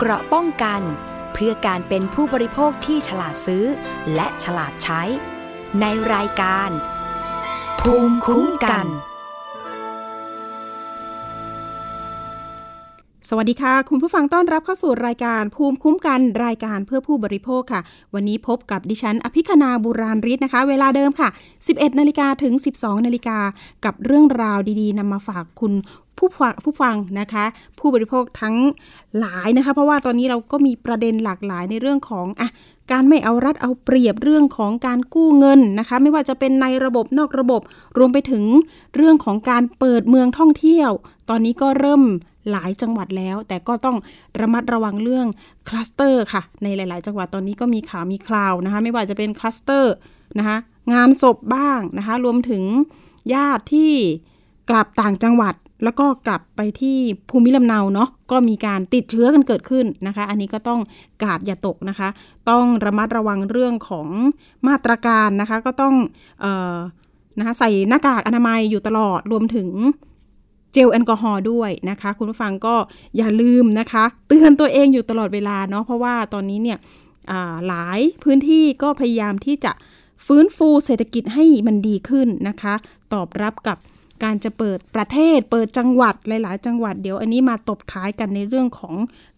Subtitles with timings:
[0.00, 0.82] เกราะป้องกัน
[1.32, 3.64] เพื่อการเป็นผู้บริโภคที่ฉลาดซื้อ
[4.14, 5.02] และฉลาดใช้
[5.80, 6.70] ในรายการ
[7.80, 8.86] ภูมิคุ้มกัน
[13.28, 17.80] สวัสดีค่ะ คุณผู้ฟังต้อนรับเข้าสู่รายการภูมิคุ้มกันรายการเพื่อผู้บริโภคค่ะ
[18.14, 21.28] วันนี้พบกับดิฉัน อภิคณาบุราริศนะคะ เวลาเดิมค่ะ
[21.64, 23.38] 11นาฬิกาถึง 12นาฬิกา
[23.84, 25.72] กับเรื่องราวดีๆนำมาฝากคุณ
[26.18, 27.44] ผู้ฟังผู้ฟังนะคะ
[27.78, 28.56] ผู้บริโภคทั้ง
[29.18, 32.48] หลายนะคะ เพราะว่าตอนนี้เราก็มีประเด็นหลากหลายในเรื่องของอะ
[32.92, 37.60] การไม่เอารัดเอาเปรียบเรื่องของการกู้เงินนะคะ ไม่ว่าจะเป็นในระบบนอกระบบ
[37.98, 38.44] รวมไปถึง
[38.96, 40.90] เรื่องของการเปิดเมืองท่องเที่ยว
[41.28, 42.02] ตอนนี้ก็เริ่ม
[42.50, 43.96] หลายจังหวัดแล้ว แต่ก็ต้อง
[44.40, 45.26] ระมัดระวังเรื่อง
[45.68, 49.94] คลัสเตอร์ค่ะ ในหลาย ๆ จังหวัดตอนนี้ก็มีข่าวมีคราวนะคะ ไม่ว่าจะเป็นคลัสเตอร์
[50.38, 50.56] นะคะ
[50.92, 52.62] งานศพบ้างนะคะ รวมถึง
[53.34, 53.92] ญาติที่
[54.70, 56.96] กลับต่างจังหวัด แล้วก็กลับไปที่
[57.30, 60.80] ภูมิลำเนาเนาะก็มีการติดเชื้อกันเกิดขึ้นนะคะ อันนี้ก็ต้อง
[61.22, 62.08] กาดอย่าตกนะคะ
[62.50, 64.08] ต้องระมัดระวังเรื่องของ
[64.68, 65.94] มาตรการนะคะ ก็ต้อง
[66.40, 66.76] เอ่อ
[67.38, 69.68] นะคะใส่หน้ากากอนามัยอยู่ตลอดรวมถึง
[70.72, 72.74] เจลแอลกอฮอล์ด้วยนะคะ คุณผู้ฟังก็
[73.16, 76.78] อย่าลืมนะคะ เตือนตัวเองอยู่ตลอดเวลาเนาะเพราะว่าตอนนี้เนี่ย
[77.68, 79.72] หลายพื้นที่ก็พยายามที่จะ
[80.26, 82.74] ฟื้นฟูเศรษฐกิจให้มันดีขึ้นนะคะ
[83.12, 83.78] ตอบรับกับ
[84.24, 88.94] การจะเปิดประเทศ เปิดจังหวัดหลาย ๆ จังหวัดเดี๋ยวอันนี้มาตบท้ายกันในเรื่องของ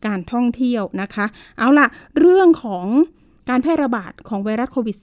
[0.06, 1.27] การท่องเที่ยวนะคะ
[1.59, 1.87] เอาละ
[2.20, 2.87] เรื่องของ
[3.48, 4.97] การแพร่ระบาดของไวรัสโควิด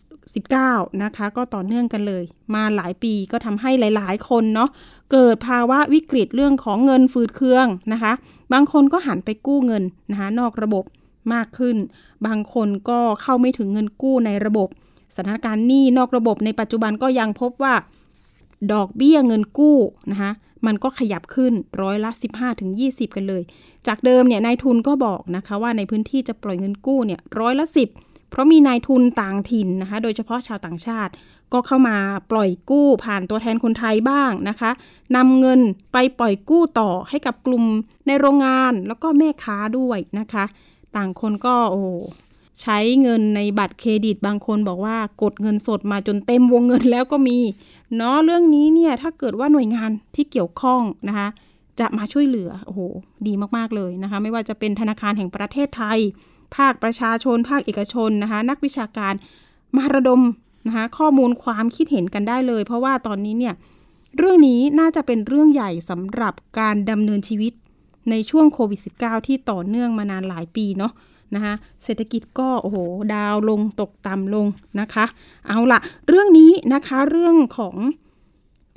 [0.47, 2.23] -19 นะคะ ก็ต่อเนื่องกันเลย
[2.55, 4.69] มาหลายปีก็ทำให้หลาย ๆ คนเนาะ
[5.11, 8.13] เกิดภาวะวิกฤตเรื่องของเงินฝืดเคืองนะคะ
[8.53, 10.83] บางคนก็หันไปกู้เงินนะคะนอกระบบ
[11.33, 11.77] มากขึ้น
[12.27, 14.67] บางคนก็เข้าไม่ถึงเงินกู้ในระบบ
[15.15, 17.73] สถานการณ์หนี้นอกระบบในปัจจุบันก็ยังพบว่า
[18.73, 19.77] ดอกเบี้ยเงินกู้
[20.11, 20.31] นะคะ
[20.65, 22.11] มันก็ขยับขึ้นร้อยละ
[22.63, 23.43] 15-20 กันเลย
[23.87, 27.65] จากเดิมเนี่ยนายทุนก็บอกนะคะว่าในพื้นที่จะปล่อยเงินกู้เนี่ยร้อยละ
[27.97, 31.11] 10 เพราะมีนายทุนต่างถิ่นนะคะโดยเฉพาะชาวต่างชาติ
[31.53, 31.97] ก็เข้ามา
[32.31, 34.71] ปล่อยกู้ผ่านตัวแทนคนไทยบ้างนะคะ
[35.15, 35.59] นำเงิน
[35.93, 37.63] ไปปล่อยกู้ต่อให้กับกลุ่ม
[38.07, 40.45] ในโรงงานแล้วก็แม่ค้าด้วยนะคะ
[40.95, 41.83] ต่างคนก็โอ้
[42.61, 47.37] ใช้เงินในบัตรเครดิตบางคนบอกว่ากดเงินสดมาจนเต็มวงเงินแล้วก็มี
[47.95, 51.27] เนาะเรื่องนี้เนี่ยถ้าเกิดว่าหน่วยงานที่เกี่ยวข้องนะคะ
[51.79, 52.79] จะมาช่วยเหลือโอ้โห
[53.27, 55.99] ดีมากๆเลยนะคะ ไม่ว่าจะเป็นธนาคารแห่งประเทศไทย
[56.55, 59.13] ภาคประชาชน ภาคเอกชนนะคะ นักวิชาการ
[59.77, 60.21] มาระดม
[60.67, 63.55] นะคะข้อมูลความคิดเห็นกันได้เลย เพราะว่าตอนนี้เนี่ย
[64.17, 67.53] เรื่องนี้น่าจะเป็นเรื่องใหญ่สำหรับการดำเนินชีวิต
[68.09, 70.91] ในช่วงโควิด -19 ที่ต่อเนื่องมานานหลายปีเนาะ
[71.35, 72.77] นะคะเศรษฐกิจก็โอ้โห
[73.13, 74.47] ดาวลงตกต่ำลง
[74.79, 75.05] นะคะ
[75.47, 77.75] เอาละเรื่องนี้นะคะเรื่องของ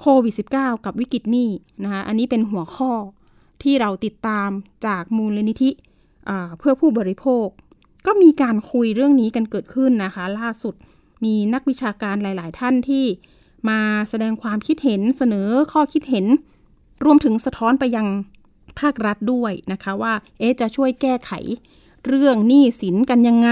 [0.00, 1.48] โควิด -19 กับวิกฤตหนี้
[1.82, 2.92] นะคะอันนี้เป็นหัวข้อ
[3.62, 4.50] ที่เราติดตาม
[4.86, 5.70] จากมูลนิธิ
[6.58, 7.46] เพื่อผู้บริโภค
[8.06, 10.74] ก็มีการคุยเรื่องนี้กันเกิดขึ้นนะคะ ล่าสุด
[11.24, 13.04] มีนักวิชาการหลาย ๆ ท่านที่
[13.68, 13.80] มา
[14.10, 16.26] แสดงความคิดเห็นเสนอข้อคิดเห็น
[17.04, 18.06] รวมถึงสะท้อนไปยัง
[18.80, 21.32] ภาครัฐด้วยนะคะว่าเอ๊จะช่วยแก้ไข
[22.06, 23.50] เรื่องหนี้สินกันยังไง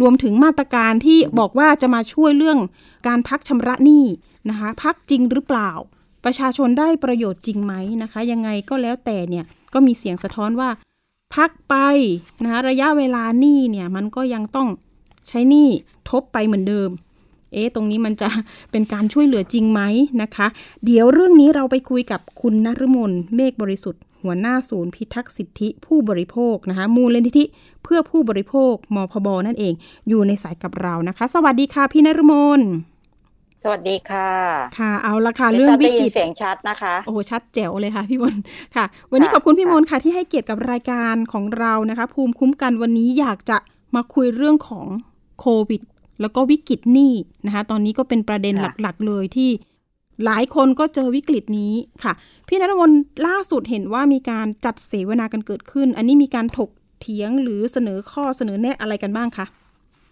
[0.00, 2.58] รวมถึงมาตรการที่บอกว่าจะมาช่วยเรื่อง
[3.06, 4.04] การพักชำระหนี้
[4.48, 5.70] นะคะพักจริงหรือเปล่า
[6.24, 10.70] ประชาชนได้ประโยชน์จริงไหมนะคะ ยังไงก็แล้วแต่เนี่ยก็มีเสียงสะท้อนว่า
[11.34, 11.74] พักไป
[12.42, 14.68] นะคะระยะเวลาหนี้เนี่ยมันก็ยังต้อง
[15.28, 15.68] ใช้หนี้
[16.10, 16.90] ทบไปเหมือนเดิม
[17.52, 18.28] เอ๊ะ ตรงนี้มันจะ
[18.70, 19.80] เป็นการช่วยเหลือจริงไหม
[20.22, 20.46] นะคะ
[20.84, 27.44] เดี๋ยวเรื่องนี้เราไปคุยกับคุณนฤมลเมฆบริสุทธิ์ หัวหน้าศูนย์พิทักษ์สิทธิผู้บริโภคนะคะ มูลนิธิ
[27.84, 29.74] เพื่อผู้บริโภคมพบนั่นเอง
[30.08, 32.60] อยู่ในสายกับเรานะคะ สวัสดีค่ะพี่นรมน
[33.62, 34.30] สวัสดีค่ะ
[34.78, 38.36] ค่ะ เอาละค่ะ เรื่องวิกฤตเสียงชัดนะคะ โอ้ชัดแจ๋วเลยค่ะพี่มน
[38.76, 43.58] ค่ะ วันนี้ขอบคุณพี่มนค่ะ ที่ให้เกียรติกับรายการของเรานะคะ ภูมิคุ้มกันวันนี้อยากจะ
[43.94, 44.86] มาคุยเรื่องของ
[45.40, 45.82] โควิด
[46.20, 47.12] แล้วก็วิกฤตหนี้
[47.46, 49.50] นะคะ ตอนนี้ก็เป็นประเด็นหลักๆเลยที่
[50.24, 52.12] หลายคนก็เจอวิกฤตนี้ค่ะ
[52.48, 52.92] พี่นรมน
[53.26, 59.46] ล่าสุดเห็นว่ามีการจัดเสวนากันเกิดขึ้น อันนี้มีการถกเถียงหรือเสนอข้อเสนอแนะอะไรกันบ้างคะ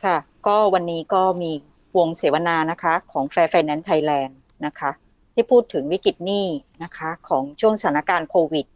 [0.04, 0.16] ค่ะ
[0.46, 1.50] ก็วันนี้ก็มี
[1.98, 4.32] วงเสวนานะคะของ Fair Finance Thailand
[4.66, 4.90] นะคะ
[5.34, 6.46] ที่พูดถึงวิกฤตหนี้
[6.82, 8.66] นะคะของช่วงสถานการณ์โควิด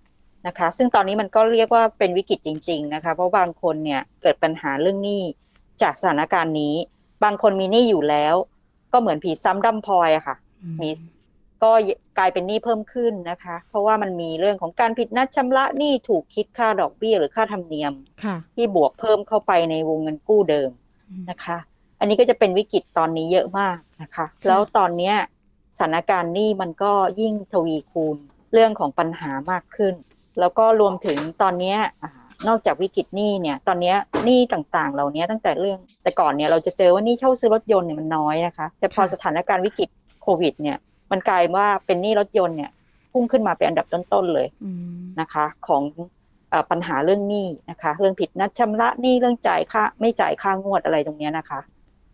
[0.47, 5.23] นะคะ ซึ่งตอนนี้มันก็เรียกว่าเป็นวิกฤตจริง ๆ นะคะ เพราะบางคนเนี่ยเกิดปัญหาเรื่องหนี้
[5.83, 6.75] จากสถานการณ์นี้
[7.25, 8.35] บางคนมีหนี้อยู่แล้ว
[8.93, 10.37] ก็เหมือนผีซ้ำดำพลอยอะค่ะ
[10.83, 10.91] มี
[11.63, 11.73] ก็
[12.19, 17.93] กลายเป็นหนี้เพิ่มขึ้นนะคะ เพราะว่ามันมีเรื่องของการผิดนัดชำระหนี้ถูกคิดค่าดอกเบี้ยหรือค่าธรรมเนียม
[18.57, 20.71] ที่บวกเพิ่มเข้าไปในวงเงินกู้เดิม
[21.31, 21.59] นะคะ
[22.01, 25.17] อันนี้ก็จะเป็นวิกฤตตอนนี้เยอะมากนะคะ แล้วตอนเนี้ย
[25.77, 28.17] สถานการณ์หนี้มันก็ยิ่งทวีคูณ
[28.53, 29.95] เรื่องของปัญหามากขึ้น
[30.41, 31.77] แล้วก็รวมถึงตอนนี้
[32.49, 33.95] นอกจากวิกฤตหนี้เนี่ย ตอนนี้
[34.25, 39.89] หนี้ต่างๆ เหล่านี้ตั้งแต่เรื่องแต่ก่อนเนี่ยเราจะเจอว่าหนี้เช่าซื้อรถยนต์เนี่ยมันน้อยนะคะ แต่พอสถานการณ์วิกฤต
[40.23, 40.77] โควิดเนี่ย
[41.11, 42.71] มันกลายว่าเป็นหนี้รถยนต์เนี่ย
[43.13, 44.49] พุ่งขึ้นมาเป็นอันดับต้นๆเลย
[45.21, 45.83] นะคะ ของ
[46.71, 51.61] ปัญหาเรื่องหนี้นะคะ เรื่องผิดนัดชำระหนี้เรื่องจ่ายค่าไม่จ่ายค่างวดอะไรตรงนี้นะคะ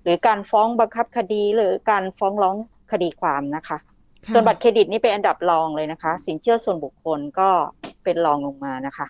[0.02, 2.56] หรือการฟ้องบังคับคดีหรือการฟ้องร้อง
[2.92, 3.78] คดีความนะคะ
[4.32, 7.48] ส่วนบัตรเครดิตนี่เป็นอันดับรองเลยนะคะ สินเชื่อส่วนบุคคลก็
[8.04, 9.06] เป็นรองลงมานะคะ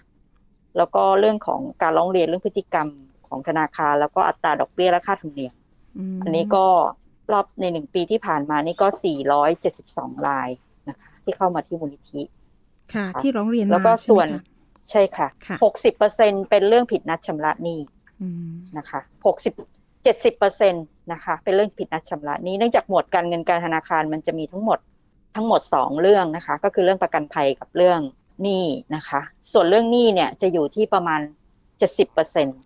[0.77, 2.89] แล้วก็เรื่องของการร้องเรียนเรื่องพฤติกรรม
[3.29, 5.55] ของธนาคาร แล้วก็อัตราดอกเบี้ยและค่าธรรมเนียม
[6.23, 6.67] อันนี้ก็
[7.33, 8.89] รอบในหนึ่งปีที่ผ่านมานี่ก็
[9.53, 10.49] 472 ราย
[10.89, 12.23] นะคะที่เข้ามาที่มูลนิธิ
[12.95, 14.29] ค่ะ ที่ร้องเรียนแล้วก็ส่วน
[14.91, 15.29] ใช่ค่ะ
[15.65, 17.81] หกสิบเปอร์เซ็นเป็นเรื่องผิดนัดชำระหนี้
[18.79, 19.55] นะคะหกสิบ
[20.03, 20.79] เจ็ดสิบเปอร์เซ็นต
[21.13, 24.79] นะคะ เป็นเรื่องผิดนัดชำระนี้เนื่องจากหมวดการเงินการธนาคารมันจะมีทั้งหมด
[25.35, 28.01] ทั้งหมดสองเรื่องนะคะ ก็คือเรื่องประกันภัยกับเรื่อง
[28.43, 29.21] หนี้นะคะ
[29.53, 31.21] ส่วนเรื่องหนี้เนี่ยจะอยู่ที่ประมาณ
[31.79, 32.59] เจ็ดสิบเปอร์เซ็นต์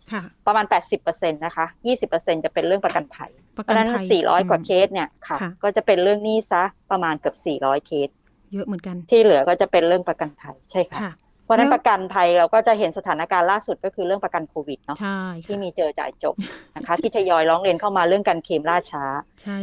[0.47, 8.09] ประมาณแปดสิบเปอร์เซ็นต์นะคะยี่สิบเปอร์เซ็นจะเป็นเรื่องประกันภัย เพราะฉะนั้นสี่ร้อยกว่าเคสเนี่ยค่ะ ก็จะเป็นเรื่องหนี้ซะประมาณเกือบสี่ร้อยเคส
[8.53, 11.01] เยอะเหมือนกัน ที่เหลือก็จะเป็นเรื่องประกันภัยใช่ค่ะ
[11.45, 14.97] เพราะนั้นประกันภัยเราก็จะเห็นสถานการณ์ล่าสุดก็คือเรื่องประกันโควิดเนาะ
[15.47, 16.35] ที่มีเจอจ่ายจบ
[16.77, 19.05] นะคะที่ทยอยร้องเรียนเข้ามาเรื่องการเคลมล่าช้า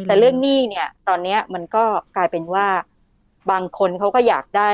[0.03, 1.83] แต่เรื่องหนี้เนี่ย ตอนนี้มันก็
[2.15, 2.67] กลายเป็นว่า
[3.51, 4.71] บางคนเขาก็อยากได้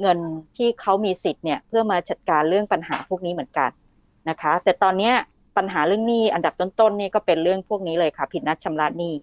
[0.00, 0.18] เงิน
[0.56, 3.70] ที่เขามีสิทธิ์เนี่ยเพื่อมาจัดการเรื่องปัญหาพวกนี้เหมือนกัน
[4.28, 5.12] นะคะ แต่ตอนนี้
[5.56, 9.14] ปัญหาเรื่องหนี้อันดับต้นๆนี่ก็เป็นเรื่องพวกนี้เลยค่ะ ผิดนัดชำระหนี้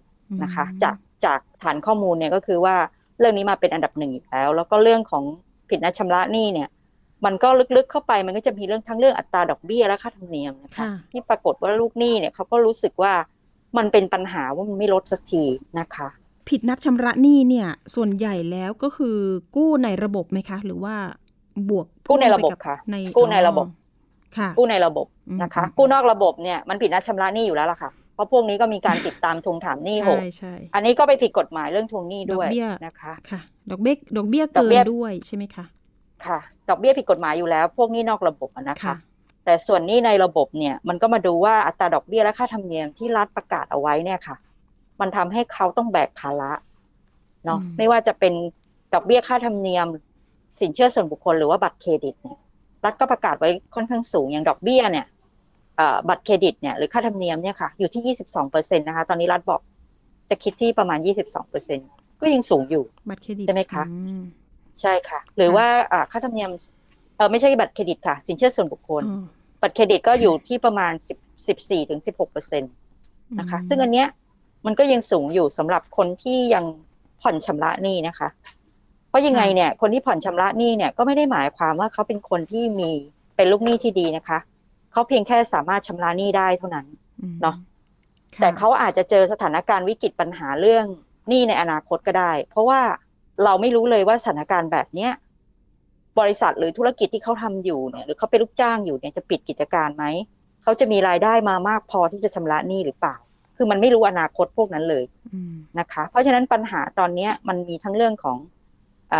[0.42, 2.76] นะคะ จากจากฐานข้อมูลเนี่ยก็คือว่า
[3.18, 5.24] เรื่องนี้มาเป็นอันดับหนึ่งแล้ว แล้วก็เรื่องของ
[5.70, 6.68] ผิดนัดชำระหนี้เนี่ย
[7.24, 13.12] มันก็ลึกๆเข้าไปมันก็จะมีเรื่องทั้งเรื่องอัตราดอกเบี้ยและค่าธรรมเนียมนะคะที่ปรากฏว่าลูกหนี้เนี่ยเขาก็รู้สึกว่า
[13.78, 15.44] มันเป็นปัญหาว่ามันไม่ลดสักที
[15.78, 16.08] นะคะ
[16.48, 19.16] ผิดนัดชำระหนี้เนี่ย ส่วนใหญ่แล้วก็คือ
[19.56, 20.94] กู้ในระบบไหมคะ หรือว่า
[21.70, 23.66] บวกกู้ในระบบค่ะในกู้ในระบบ
[24.38, 25.06] ค่ะกู้ในระบบ
[25.42, 30.18] นะคะ กู้นอกระบบเนี่ยมันผิดนัดชำระหนี้อยู่แล้วล่ะค่ะเพราะพวกนี้ก็มีการติดตามทวงถามหนี้หก
[30.74, 32.48] อันนี้ก็ไปผิดกฎหมายเรื่องทวงหนี้ด้วย
[32.86, 33.40] นะคะค่ะ
[33.70, 35.64] ดอกเบี้ยดอกเบี้ยเกินด้วยใช่ไหมคะ
[36.26, 38.94] ค่ะ ดอกเบี้ยผิดกฎหมายอยู่แล้ว พวกนี้นอกระบบนะคะ
[39.44, 44.36] แต่ส่วนนี้ในระบบเนี่ยมันก็มาดูว่าอัตราดอกเบี้ยและค่าธรรมเนียมที่รัฐประกาศเอาไว้เนี่ยค่ะ
[45.00, 46.52] มันทำให้เขาต้องแบกภาระ
[47.44, 48.32] เนาะไม่ว่าจะเป็น
[48.94, 49.86] ดอกเบี้ยค่าธรรมเนียม
[50.60, 52.38] สินเชื่อส่วนบุคคลหรือว่าบัตรเครดิตเนี่ย
[52.84, 55.06] รัฐก็ประกาศไว้ค่อนข้างสูงอย่างดอกเบี้ยเนี่ย
[56.08, 59.60] บัตรเครดิตเนี่ยหรือค่าธรรมเนียมเนี่ยค่ะอยู่ที่ยี่สิบสองเปอร์เซ็นต์นะคะ ตอนนี้รัฐบอก
[60.30, 61.78] จะคิดที่ประมาณยี่สิบสองเปอร์เซ็นต์
[62.20, 63.84] ก็ยังสูงอยู่บัตรเครดิตใช่ไหมคะ
[64.80, 65.66] ใช่ค่ะ หรือว่า
[66.12, 66.50] ค่าธรรมเนียม
[67.16, 69.02] เออไม่ใช่บัตรเครดิตค่ะ สินเชื่อส่วนบุคคล
[69.62, 71.18] บัตรเครดิตก็อยู่ที่ประมาณสิบ
[71.48, 72.68] สิบสี่ถึงสิบหกเปอร์เซ็นต์
[73.38, 74.08] นะคะ ซึ่งอันเนี้ย
[74.66, 76.64] มันก็ยังสูงอยู่สำหรับคนที่ยัง
[77.22, 78.28] ผ่อนชำระหนี้นะคะ
[79.08, 82.90] เพราะยังไงเนี่ย คนที่ผ่อนชำระหนี้เนี่ยก็ไม่ได้หมายความว่าเขาเป็นคนที่มี
[83.36, 84.38] เป็นลูกหนี้ที่ดีนะคะ
[84.92, 86.86] เขาเพียงแค่สามารถชำระหนี้ได้เท่านั้น
[87.42, 87.56] เนาะ
[88.40, 90.84] แต่เขาอาจจะเจอสถานการณ์วิกฤตปัญหาเรื่อง
[91.28, 92.80] หนี้ในอนาคตก็ได้ เพราะว่า
[93.44, 95.12] เราไม่รู้เลยว่าสถานการณ์แบบเนี้ย
[96.18, 100.04] บริษัทหรือธุรกิจที่เขาทำอยู่เนี่ย หรือเขาเป็นลูกจ้างอยู่เนี่ยจะปิดกิจการไหม
[100.62, 103.16] เขาจะมีรายได้มามากพอที่จะชำระหนี้หรือเปล่า
[103.58, 105.04] คือมันไม่รู้อนาคตพวกนั้นเลย
[105.78, 108.38] นะคะ เพราะฉะนั้นปัญหาตอนนี้มันมีทั้งเรื่องของ
[109.12, 109.14] อ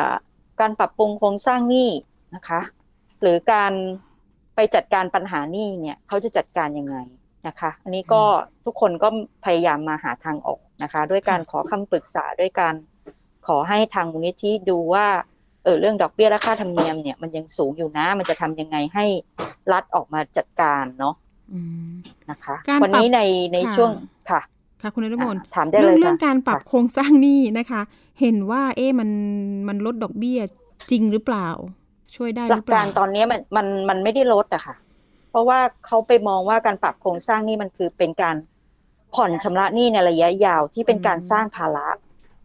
[0.60, 1.88] การปรับปรุงโครงสร้างหนี้
[2.34, 2.60] นะคะ
[3.22, 3.72] หรือการ
[4.54, 6.96] ไปจัดการปัญหาหนี้เนี่ยเขาจะจัดการยังไง
[7.46, 8.22] นะคะ อันนี้ก็
[8.64, 9.08] ทุกคนก็
[9.44, 12.74] พยายามมาหาทางออกนะคะ ด้วยการขอคำปรึกษาด้วยการ
[13.46, 15.06] ขอให้ทางมูลนิธิดูว่า
[15.64, 19.04] เออเรื่องดอกเบี้ยและค่าธรรมเนียมเนี่ยมันยังสูงอยู่นะ มันจะทำยังไงให้
[19.72, 21.14] รัฐออกมาจัดการเนาะ
[22.30, 23.20] นะคะวันนี้ใน
[23.54, 23.90] ในช่วง
[24.30, 24.40] ค่ะ
[24.82, 27.80] ค่ะคุณนรมนถามได้เลยเรื่องการปรับโครงสร้างหนี้นะคะ
[28.20, 29.10] เห็นว่า เอ๊ะมัน
[29.68, 30.40] มันลดดอกเบี้ย
[30.90, 31.48] จริงหรือเปล่า
[32.16, 34.74] ช่วยได้หรือเปล่าหลักการตอนนี้มันมันมันไม่ได้ลดอะค่ะ
[35.30, 38.36] เพราะว่าเขาไปมองว่าการปรับโครงสร้างหนี้มันคือเป็นการ
[39.14, 41.88] ผ่อนชำระหนี้ในระยะยาวที่เป็นการสร้างภาระ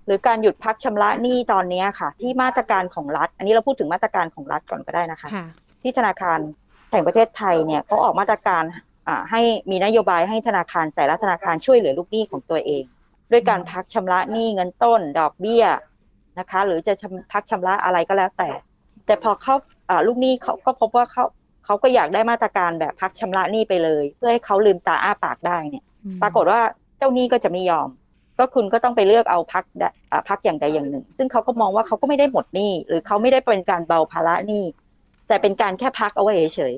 [0.06, 5.30] หรือการหยุดพักชำระหนี้ตอนนี้ค่ะ ที่มาตรการของรัฐ อันนี้เราพูดถึงมาตรการของรัฐก่อนก็ได้นะคะ
[5.82, 6.40] ที่ธนาคาร
[6.92, 8.64] แห่งประเทศไทยเนี่ยเขาออกมาตรการ
[9.32, 9.42] ให้
[9.72, 12.84] มีนโยบายให้ธนาคารแต่ละธนาคารช่วยเหลือลูกหนี้ของตัวเอง
[13.32, 15.66] ด้วยการพักชำระหนี้เงินต้น ดอกเบี้ย
[16.40, 16.94] นะคะ หรือจะ
[17.32, 18.50] พักชำระอะไรก็แล้วแต่
[19.06, 19.56] แต่พอเขา
[20.08, 21.24] ลูกหนี้เขาก็พบว่าเขา
[21.66, 25.84] เขาก็อยากได้มาตรการแบบพักชำระหนี้ไปเลย เพื่อให้เขาลืมตาอ้าปากได้เนี่ย
[26.22, 26.62] ปรากฏว่า
[26.98, 27.90] เจ้าหนี้ก็จะไม่ยอม
[28.40, 29.64] ก็คุณก็ต้องไปเลือกเอาพัก
[30.30, 34.64] พักอย่างใดอย่างหนึ่ง ซึ่งเขาก็มองว่าเขาก็ไม่ได้หมดหนี้ หรือเขาไม่ได้เป็นการเบาภาระหนี้
[35.28, 36.74] แต่เป็นการแค่พักเอาไว้เฉย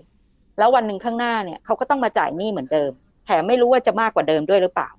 [0.58, 2.92] แล้ววันหนึ่งข้างหน้าเนี่ยเขาก็ต้องมาจ่ายหนี้เหมือนเดิม
[3.26, 4.90] แถมไม่รู้ว่าจะมากกว่าเดิมด้วยหรือเปล่า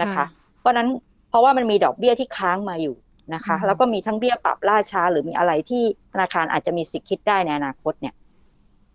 [0.00, 0.24] นะคะ
[0.60, 0.88] เพราะนั้น
[1.30, 2.96] เพราะว่ามันมีดอกเบี้ยที่ค้างมาอยู่
[3.34, 8.14] นะคะ แล้วก็มีทั้งเบี้ยปรับล่าช้า หรือมีอะไรที่ธนาคารอาจจะมีสิทธิ์คิดได้ในอนาคตเนี่ย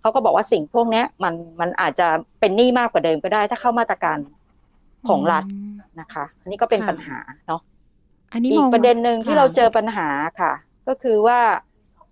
[0.01, 2.07] เขาก็บอกว่าสิ่งพวกนี้มันมันอาจจะ
[2.39, 4.17] เป็นหนี้มากกว่าเดิมก็ได้ ถ้าเข้ามาตรการ
[5.09, 5.43] ของรัฐ
[5.99, 7.17] นะคะ อันนี้ก็เป็นปัญหา
[7.47, 7.61] เนาะ
[8.33, 10.07] อันนี้อีกประเด็นหนึ่งที่เราเจอปัญหา
[10.41, 10.53] ค่ะ
[10.87, 11.39] ก็คือว่า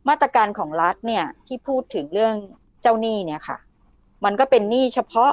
[0.10, 2.36] มาตรการของรัฐเนี่ยที่พูดถึงเรื่อง
[2.82, 3.58] เจ้าหนี้เนี่ยค่ะ
[4.26, 5.32] มันก็เป็นหนี้เฉพาะ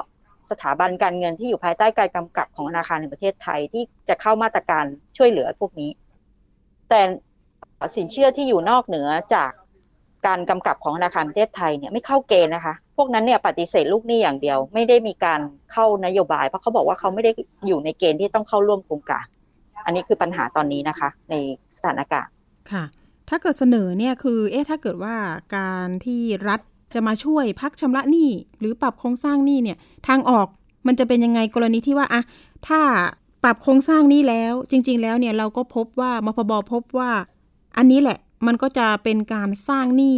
[0.51, 4.85] สถาบันการเงินที่อยู่ภายใต้การกำกับของธนาคารในประเทศไทยที่จะเข้ามาตรการ
[5.17, 5.91] ช่วยเหลือพวกนี้
[6.89, 7.01] แต่
[7.95, 9.51] สินเชื่อที่อยู่นอกเหนือจาก
[10.27, 15.39] การกำกับของธนาคารประเทศไทยเนี่ยไม่เข้าเกณฑ์นะคะ พวกนั้นเนี่ยปฏิเสธลูกหนี้อย่างเดียว ไม่ได้มีการ
[15.71, 17.31] เข้านโยบาย เพราะเขาบอกว่าเขาไม่ได้
[17.67, 19.25] อยู่ในเกณฑ์ที่ต้องเข้าร่วมโครงการ
[19.85, 21.35] อันนี้คือปัญหาตอนนี้นะคะ ใน
[21.77, 22.31] สถานการณ์
[22.71, 22.83] ค่ะ
[23.29, 25.15] ถ้าเกิดเสนอเนี่ยคือ เอ๊ะถ้าเกิดว่า
[25.57, 26.61] การที่รัฐ
[26.93, 28.29] จะมาช่วยพักชำระหนี้
[28.59, 29.77] หรือปรับโครงสร้างหนี้เนี่ย
[30.07, 30.47] ทางออก
[30.87, 32.21] มันจะเป็นยังไงกรณีที่ว่าอะ
[32.67, 32.81] ถ้า
[33.43, 37.11] ปรับโครงสร้างนี้แล้วจริง ๆ แล้วเนี่ยเราก็พบว่ามพบพบว่า
[37.77, 40.17] อันนี้แหละมันก็จะเป็นการสร้างหนี้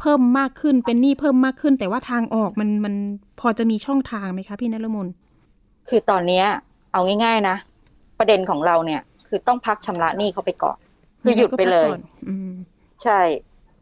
[0.00, 2.94] เพิ่มมากขึ้นเป็นหนี้เพิ่มมากขึ้น แต่ว่าทางออกมันมัน
[3.40, 5.06] พอจะมีช่องทางไหมคะพี่นรมน
[5.88, 6.42] คือตอนนี้
[6.92, 7.56] เอาง่าย ๆนะ
[8.18, 10.76] ประเด็นของเราเนี่ยคือต้องพักชำระหนี้เขาไปก่อน
[11.22, 11.88] คือหยุดไปเลย
[13.02, 13.20] ใช่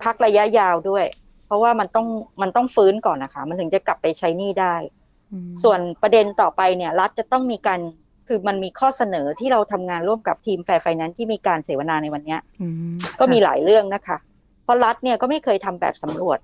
[0.05, 1.05] พักระยะยาวด้วย
[1.47, 2.07] เพราะว่ามันต้อง
[2.43, 4.75] มันต้องฟื้นก่อนนะคะ มันถึงจะกลับไปใช้หนี้ได้
[5.63, 7.81] ส่วนประเด็นต่อไปเนี่ย รัฐจะต้องมีการ
[8.29, 12.37] คือมันมีข้อเสนอที่เราทำงานร่วมกับทีม Fair Finance ที่มีการเสวนาในวันนี้
[13.21, 14.17] ก็มีหลายเรื่องนะคะ
[14.65, 16.39] เพราะรัฐเนี่ยก็ไม่เคยทำแบบสำรวจ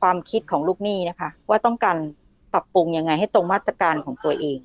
[0.00, 1.96] ความคิดของลูกหนี้นะคะ ว่าต้องการ
[2.52, 4.58] ปรับปรุงยังไงให้ตรงมาตรการของตัวเอง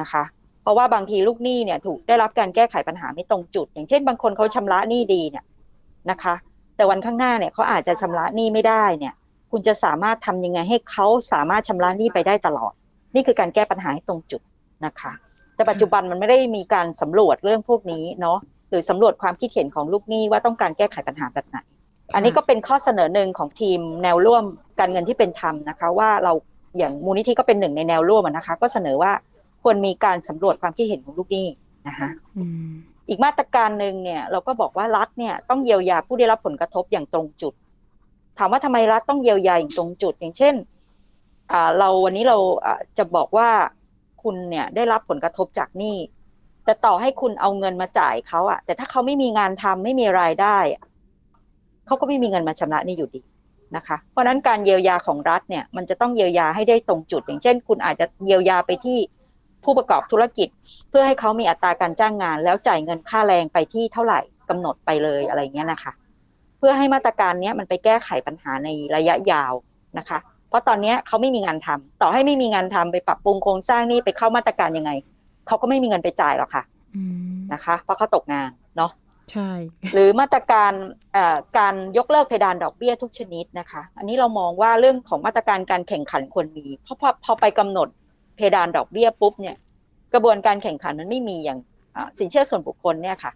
[0.00, 0.22] นะคะ
[0.62, 5.44] เพราะว่าบางทีลูกหนี้เนี่ย ถูกได้รับการแก้ไขปัญหาไม่ตรงจุด อย่างเช่น บางคนเขาชำระหนี้ดีเนี่ย
[6.10, 6.34] นะคะ
[6.76, 9.14] แต่วันข้างหน้าเนี่ยเขาอาจจะชำระหนี้ไม่ได้เนี่ย
[9.50, 12.72] คุณจะสามารถทำยังไงให้เขาสามารถชำระหนี้ไปได้ตลอด
[13.14, 14.42] นี่คือการแก้ปัญหาให้ตรงจุด
[14.84, 15.12] นะคะ
[15.54, 18.38] แต่ปัจจุบันมันไม่ได้มีการสำรวจเรื่องพวกนี้เนาะ
[18.70, 21.56] หรือสำรวจความคิดเห็นของลูกหนี้ว่าต้องการแก้ไขปัญหาแบบไหน
[22.14, 24.44] อันนี้ก็เป็นข้อเสนอหนึ่งของทีมแนวร่วม
[24.80, 26.32] การเงินที่เป็นธรรมนะคะ ว่าเรา
[26.78, 29.12] อย่างมูลนิธิก็เป็นหนึ่งในแนวร่วมนะคะ ก็เสนอว่า
[29.62, 31.46] ควรมีการสำรวจความคิดเห็นของลูกหนี้
[31.88, 32.08] นะคะ
[33.08, 37.54] อีกมาตรการหนึ่งเนี่ยเราก็บอกว่ารัฐเนี่ยต้องเยียวยาผู้ได้รับผลกระทบอย่างตรงจุด
[38.38, 40.54] ถามว่าทำไมรัฐต้องเยียวยาอย่างตรงจุด อย่างเช่น
[41.78, 42.38] เราวันนี้เรา
[42.98, 43.48] จะบอกว่า
[44.22, 45.96] คุณเนี่ยได้รับผลกระทบจากหนี้
[46.64, 50.56] แต่ต่อให้คุณเอาเงินมาจ่ายเขาอะแต่ถ้าเขาไม่มีงานทำไม่มีรายได้
[51.86, 53.22] เขาก็ไม่มีเงินมาชำระนี่อยู่ดี
[53.76, 58.98] นะคะ เพราะนั้นการเยียวยาของรัฐเนี่ยมันจะต้องเยียวยาให้ได้ตรงจุด อย่างเช่น คุณอาจจะเยียวยาไปที่
[59.64, 60.48] ผู้ประกอบธุรกิจ
[60.88, 65.92] เพื่อให้เขามีอัตราการจ้างงาน แล้วจ่ายเงินค่าแรงไปที่เท่าไหร่กำหนดไปเลยอะไรเงี้ยนะคะ
[66.58, 69.52] เพื่อให้มาตรการนี้มันไปแก้ไขปัญหาในระยะยาว
[69.98, 74.92] นะคะ เพราะตอนนี้เขาไม่มีงานทำต่อให้ไม่มีงานทำไปปรับปรุงโครงสร้างนี่ไปเข้ามาตรการยังไง
[75.46, 76.64] เขาก็ไม่มีเงินไปจ่ายหรอกค่ะ
[77.52, 78.92] นะคะ เพราะเขาตกงานเนาะ
[79.32, 79.50] ใช่
[79.92, 80.72] หรือมาตรการ
[81.58, 87.88] การยกเลิกเพดานดอกเบี้ยทุกชนิดนะคะ อันนี้เรามองว่าเรื่องของมาตรการการแข่งขันควรมี เพราะพอพอไปกำหนด
[88.36, 89.56] เพดานดอกเบี้ยปุ๊บเนี่ย
[90.12, 91.58] กระบวนการแข่งขันมันไม่มีอย่าง
[92.18, 93.32] สินเชื่อส่วนบุคคลเนี่ยค่ะ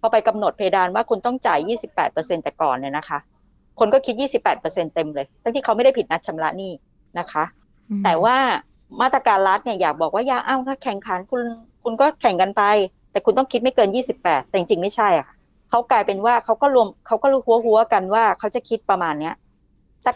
[0.00, 1.58] พอไปกำหนดเพดานว่าคุณต้องจ่าย
[2.02, 3.18] 28%แต่ก่อนเนี่ยนะคะ
[3.78, 4.14] คนก็คิด
[4.54, 6.72] 28%เต็มเลยทั้งที่เขาไม่ได้ผิดนัดชำระหนี้
[7.18, 7.44] นะคะ
[8.04, 8.36] แต่ว่า
[9.00, 11.42] มาตรการรัฐเนี่ยอยากบอกว่าอย่าเอ้าถ้าแข่งขันคุณ
[11.84, 12.62] คุณก็แข่งกันไป
[13.10, 13.88] แต่คุณต้องคิดไม่เกิน
[14.20, 15.28] 28 แต่จริงๆไม่ใช่อะ
[15.70, 19.34] เขากลายเป็นว่าเขาก็รวมเขาก็รู้หัวหัวกันว่าเขาจะคิดประมาณเนี้ย
[20.06, 20.14] สัก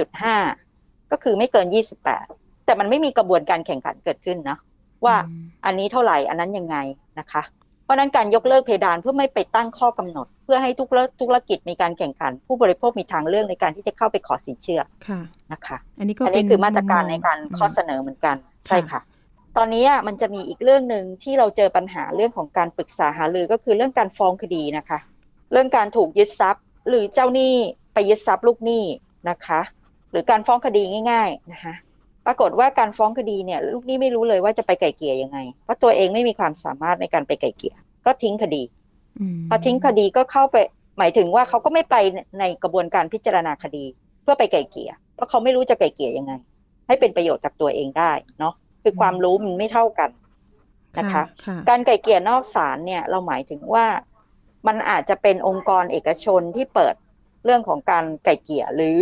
[0.00, 1.66] 27.5 ก็คือไม่เกิน
[2.10, 4.58] 28 แต่มันไม่มีกระบวนการแข่งขันเกิดขึ้นนะ
[5.04, 5.16] ว่า
[5.66, 6.76] อันนี้เท่าไหร่อันนั้นยังไง
[7.18, 7.42] นะคะ
[7.84, 10.88] เพราะนั้นการยกเลิกเพดานเพื่อไม่ไปตั้งข้อกำหนด เพื่อให้ทุก
[11.20, 15.20] ธุรกิจมีการแข่งขัน ผู้บริโภคมีทางเลือกในการที่จะเข้าไปขอสินเชื่อค่ะ
[15.52, 19.00] นะคะ อันนี้ก็อันนี้คือมาตรการในการข้อเสนอเหมือนกันใช่ค่ะ
[19.56, 24.98] ตอนนี้มันจะมีอีกเรื่องหนึ่งที่เราเจอปัญหาเรื่องของการปรึกษาหารือก็คือเรื่องการฟ้องคดีนะคะ
[25.52, 27.54] เรื่องการถูกยึดทรัพย์ หรือเจ้าหนี้
[27.94, 28.84] ไปยึดทรัพย์ลูกหนี้
[29.30, 29.60] นะคะ
[30.10, 31.74] หรือการฟ้องคดีง่าย ๆนะคะ
[32.26, 38.62] ปรากฏว่าการฟ้องคดีเนี่ย ลูกหนี้ไม่รู้เลยว่าจะไปไก่เกี่ยยังไง เพราะตัวเองไม่มีความสามารถในการไปไก่เกี่ยก็ทิ้งคดี
[39.48, 40.56] พอทิ้งคดีก็เข้าไป
[40.98, 41.96] หมายถึงว่าเขาก็ไม่ไป
[42.38, 43.84] ในกระบวนการพิจารณาคดี
[44.22, 46.32] เพื่อไปไก่เกี่ยเพราะเขาไม่รู้จะไก่เกี่ยยังไง
[46.86, 50.10] ให้เป็นประโยชน์กับตัวเองได้เนาะคือความรู้มันไม่เท่ากัน
[50.98, 51.24] นะคะ
[51.68, 53.86] การไก่เกี่ยนอกศาลเนี่ย เราหมายถึงว่า
[54.66, 56.94] มันอาจจะเป็นองค์กรเอกชนที่เปิด
[57.44, 59.00] เรื่องของการไก่เกี่ยหรือ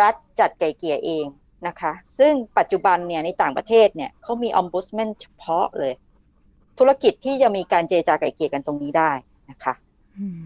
[0.00, 1.24] รัฐจัดไก่เกี่ยเอง
[1.66, 5.92] นะคะ ซึ่งปัจจุบันเนี่ยในต่างประเทศเนี่ยเขามีอมบุสแมนเฉพาะเลย
[6.78, 9.12] ธุรกิจที่จะมีการเจรจาไก่เกี่ยกันตรงนี้ได้
[9.50, 9.74] นะคะ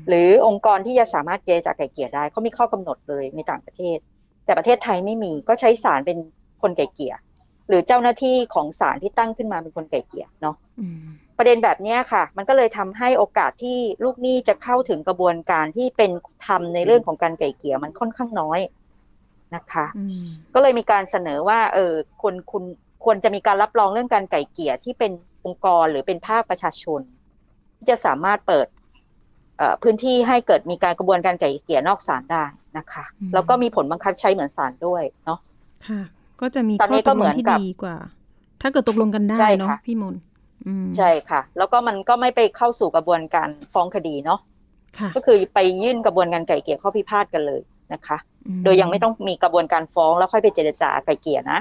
[0.09, 3.99] หรือองค์กรที่จะสามารถเจรจาไก่เกี่ยได้เขามีข้อกำหนดเลยในต่างประเทศ
[4.45, 6.19] แต่ประเทศไทยไม่มีก็ใช้ศาลเป็น
[6.63, 7.15] คนไก่เกี่ย
[7.69, 10.57] หรือเจ้าหน้าที่ของศาลที่ตั้งขึ้นมาเป็นคนไก่เกี่ยเนาะ
[11.39, 16.11] ประเด็นแบบนี้ค่ะ มันก็เลยทำให้โอกาสที่ลูกหนี้จะเข้าถึงกระบวนการที่เป็น
[16.47, 18.61] ธรรมในเรื่องของการไก่เกี่ยมันค่อนข้างน้อย
[19.55, 19.87] นะคะ
[20.55, 22.65] ก็เลยมีการเสนอว่า เออควรคุณ
[23.05, 25.13] ควรจะมีการรับรองเรื่องการไก่เกี่ยที่เป็น
[25.45, 27.01] องค์กรหรือเป็นภาคประชาชน
[27.77, 28.67] ที่จะสามารถเปิด
[29.83, 32.45] พื้นที่ให้เกิดมีการกระบวนการไก่เกี่ยนอกศาลได้
[32.79, 35.39] นะคะ แล้วก็มีผลบังคับใช้เหมือนศาลด้วยเนาะ
[35.89, 36.01] ค่ะ
[36.41, 37.97] ก็จะมีตอนนี้ก็เหมือนที่ดีกว่า
[38.63, 40.15] ถ้าเกิดตกลงกันได้เนาะพี่มน
[40.97, 44.41] ใช่ค่ะ แล้วก็มันก็ไม่ไปเข้าสู่กระบวนการฟ้องคดีเนาะ
[45.17, 47.61] ก็คือไปยื่นกระบวนการไก่เกี่ยข้อพิพาทกันเลย
[47.93, 48.19] นะคะ
[48.65, 51.61] โดยยังไม่ต้องมีกระบวนการฟ้องแล้วค่อยไปเจรจาไก่เกี่ยนะ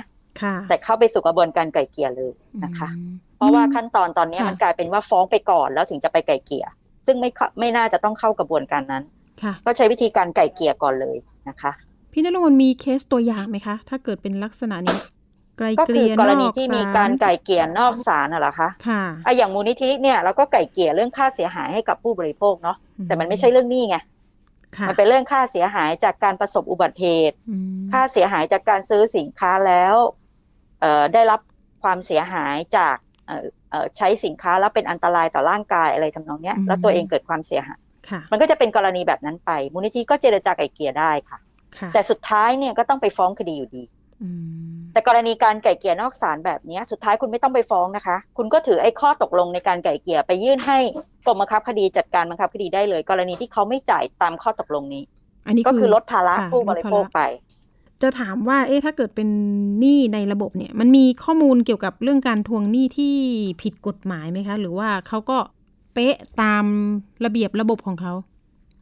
[0.69, 2.31] แต่เข้าไปสู่กระบวนการไก่เกี่ยเลย
[2.63, 2.89] นะคะ
[3.37, 6.65] เพราะว่าขั้นตอนตอนนี้มันกลายเป็นว่าฟ้องไปก่อนแล้วถึงจะไปไก่เกี่ย
[7.05, 7.29] ซึ่งไม่
[7.59, 9.03] ไม่น่าจะต้องเข้ากระบวนการนั้น
[9.65, 11.17] ก็ใช้วิธีการไก่เกี่ยก่อนเลย
[11.49, 11.71] นะคะ
[12.11, 14.99] พี่นรงค์มีเคสตัวอย่างไหมคะ ถ้าเกิดเป็นลักษณะนี้
[15.79, 22.77] ก็คือกรณีที่มีการไก่เกี่ยนอกศาลน่ะเหรอคะค่ะอะอย่างมูลนิธิเนี่ยเราก็ไก่เกี่ยเรื่องค่าเสียหายให้กับผู้บริโภคเนาะ
[23.07, 23.97] แต่มันไม่ใช่เรื่องนี้ไง
[24.87, 27.37] มันเป็นเรื่องค่าเสียหายจากการประสบอุบัติเหตุ
[27.93, 29.95] ค่าเสียหายจากการซื้อสินค้าแล้ว
[31.13, 31.39] ได้รับ
[31.83, 32.97] ความเสียหายจาก
[33.97, 37.79] ใช้สินค้าแล้วเป็นอันตรายต่อร่างกายอะไรทำนองเนี้ยแล้วตัวเองเกิดความเสียหาย
[38.31, 41.39] มันก็จะเป็นกรณีแบบนั้นไป มูลนิธิก็เจรจาไก่เกี่ยได้ค่ะ
[41.93, 43.83] แต่สุดท้ายเนี่ยก็ต้องไปฟ้องคดีอยู่ดี
[44.93, 50.77] แต่กรณีการไก่เกี่ยนอกศาลแบบนี้สุดท้ายคุณไม่ต้องไปฟ้องนะคะ คุณก็ถือไอ้ข้อตกลงในการไก่เกี่ยไปยื่นให้
[51.25, 55.03] กรมบังคับคดีจัดการบังคับคดีได้เลย กรณีที่เขาไม่จ่ายตามข้อตกลงนี้
[55.47, 57.21] อันนี้ก็คือลดภาระผู้บริโภคไป
[58.01, 59.29] จะถามว่า เอ๊ะถ้าเกิดเป็น
[59.79, 63.15] หนี้ในระบบเนี่ย มันมีข้อมูลเกี่ยวกับเรื่องการทวงหนี้ที่
[63.61, 65.37] ผิดกฎหมายไหมคะ หรือว่าเขาก็
[65.93, 66.65] เป๊ะตาม
[67.25, 68.13] ระเบียบระบบของเขา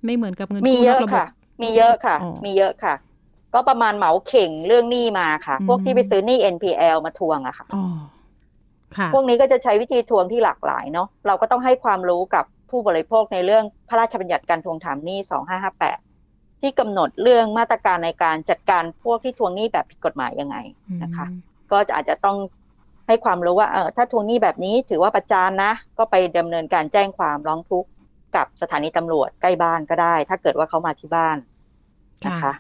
[0.06, 1.26] ไม่เหมือนกับเงินกู้นอกระบบ
[1.62, 2.96] มีเยอะค่ะ มีเยอะค่ะ
[3.54, 7.66] ก็ประมาณเหมาเข่งเรื่องหนี้มาค่ะ พวกที่ไปซื้อหนี้ NPL มาทวงอะค่ะ
[9.14, 15.20] พวกนี้ก็จะใช้วิธีทวงที่หลากหลายเนาะเราก็ต้องให้ความรู้กับผู้บริโภคในเรื่องพระราชบัญญัติการทวงถามหนี้
[15.90, 20.58] 2558 ที่กำหนดเรื่องมาตรการในการจัดการพวกที่ทวงหนี้แบบผิดกฎหมายยังไง
[21.04, 21.26] นะคะ
[21.72, 22.38] ก็จะอาจจะต้อง
[23.08, 27.90] ให้ความรู้ว่าเออถ้าทวงหนี้แบบนี้ถือว่าประจานนะ ก็ไปดำเนินการแจ้งความร้องทุกข์
[28.36, 31.38] กับสถานีตำรวจใกล้บ้านก็ได้ ถ้าเกิดว่าเขามาที่บ้าน
[32.28, 32.54] นะคะ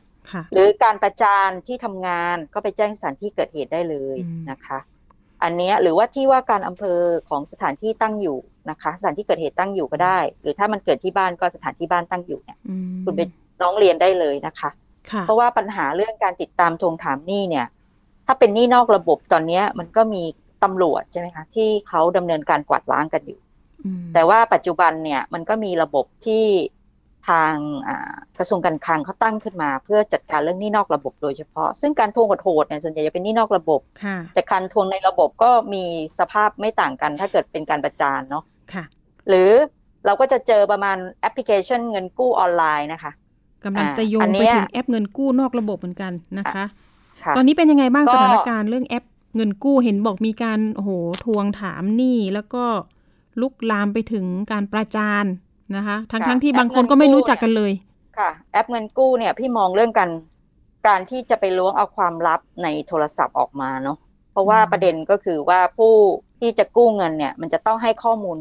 [0.53, 4.17] หรือการประจานที่ทำงานก็ไปแจ้งสถานที่เกิดเหตุได้เลย
[4.51, 4.79] นะคะ
[5.43, 8.37] อันนี้หรือว่าที่ว่าการอำเภอของสถานที่ตั้งอยู่
[8.69, 12.57] นะคะ สถานที่เกิดเหตุตั้งอยู่ก็ได้ หรือถ้ามันเกิดที่บ้านก็สถานที่บ้านตั้งอยู่เนี่ย
[13.03, 13.21] คุณไป
[13.61, 14.69] ร้องเรียนได้เลยนะคะ
[15.21, 17.65] เพราะว่าปัญหาเรื่องการติดตามทวงถามหนี้เนี่ย
[18.25, 20.23] ถ้าเป็นหนี้นอกระบบตอนนี้มันก็มี
[20.63, 23.39] ตำรวจใช่ไหมคะที่เขาดำเนินการกวาดล้างกันอยู่
[24.13, 26.45] แต่ว่าปัจจุบันเนี่ยมันก็มีระบบที่
[27.29, 27.53] ทาง
[28.37, 33.81] กระทรวงการคลังเขาตั้งขึ้นมา เพื่อจัดการเรื่องหนี้นอกระบบโดยเฉพาะ ซึ่งการทวงโหดเนี่ยส่วนใหญ่จะเป็นหนี้นอกระบบ
[34.33, 35.83] แต่การทวงในระบบก็มี
[36.19, 38.43] สภาพไม่ต่างกัน ถ้าเกิดเป็นการประจานเนาะ
[39.29, 39.51] หรือ
[40.05, 43.11] เราก็จะเจอประมาณแอปพลิเคชันเงินกู้ออนไลน์นะคะ
[43.65, 46.65] กำลังจะโยงไปถึงแอปเงินกู้นอกระบบเหมือนกันนะคะ
[47.35, 49.05] ตอนนี้เป็นยังไงบ้างสถานการณ์เรื่องแอป
[49.35, 50.91] เงินกู้เห็นบอกมีการโอ้โห
[51.25, 52.63] ทวงถามหนี้แล้วก็
[53.41, 55.25] ลุกลามไปถึงการประจาน
[55.75, 57.71] นะคะทั้งทั้งที่บางคนก็ไม่รู้จักกันเลย
[58.17, 60.11] ค่ะ แอปเงินกู้เนี่ยพี่มองเรื่องการ
[60.87, 63.97] การที่จะไปล้วงเอาความลับในโทรศัพท์ออกมาเนาะ
[64.31, 65.93] เพราะว่าประเด็นก็คือว่าผู้
[66.39, 68.37] ที่จะกู้เงินเนี่ย มันจะต้องให้ข้อมูล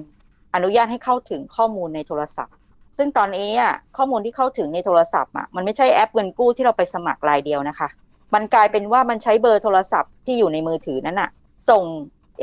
[0.55, 2.55] อนุญาตให้เข้าถึงข้อมูลในโทรศัพท์
[2.97, 7.89] ซึ่งตอนนี้อะข้อมูลที่เข้าถึงในโทรศัพท์อะมันไม่ใช่แอปเงินกู้ที่เราไปสมัครรายเดียวนะคะ
[8.35, 11.31] มันกลายเป็นว่ามันใช้เบอร์โทรศัพท์ที่อยู่ในมือถือนั้นอะ
[11.71, 11.85] ส่ง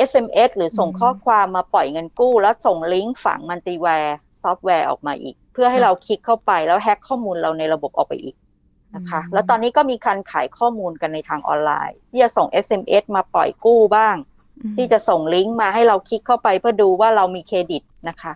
[0.10, 8.36] SMS หรือส่งข้อความมาปล่อยเงินกู้ แล้วส่งลิงก์ฝังมันติแวร์ ซอฟต์แวร์ออกมาอีก เพื่อให้เราคลิกเข้าไปแล้วแฮ็กข้อมูลเราในระบบออกไปอีก
[8.96, 14.16] นะคะ แล้วตอนนี้ก็มีการขายข้อมูลกันในทางออนไลน์ ที่จะส่ง SMS มาปล่อยกู้บ้าง
[14.78, 18.34] ที่จะส่งลิงก์มาให้เราคลิกเข้าไปเพื่อดูว่าเรามีเครดิตนะคะ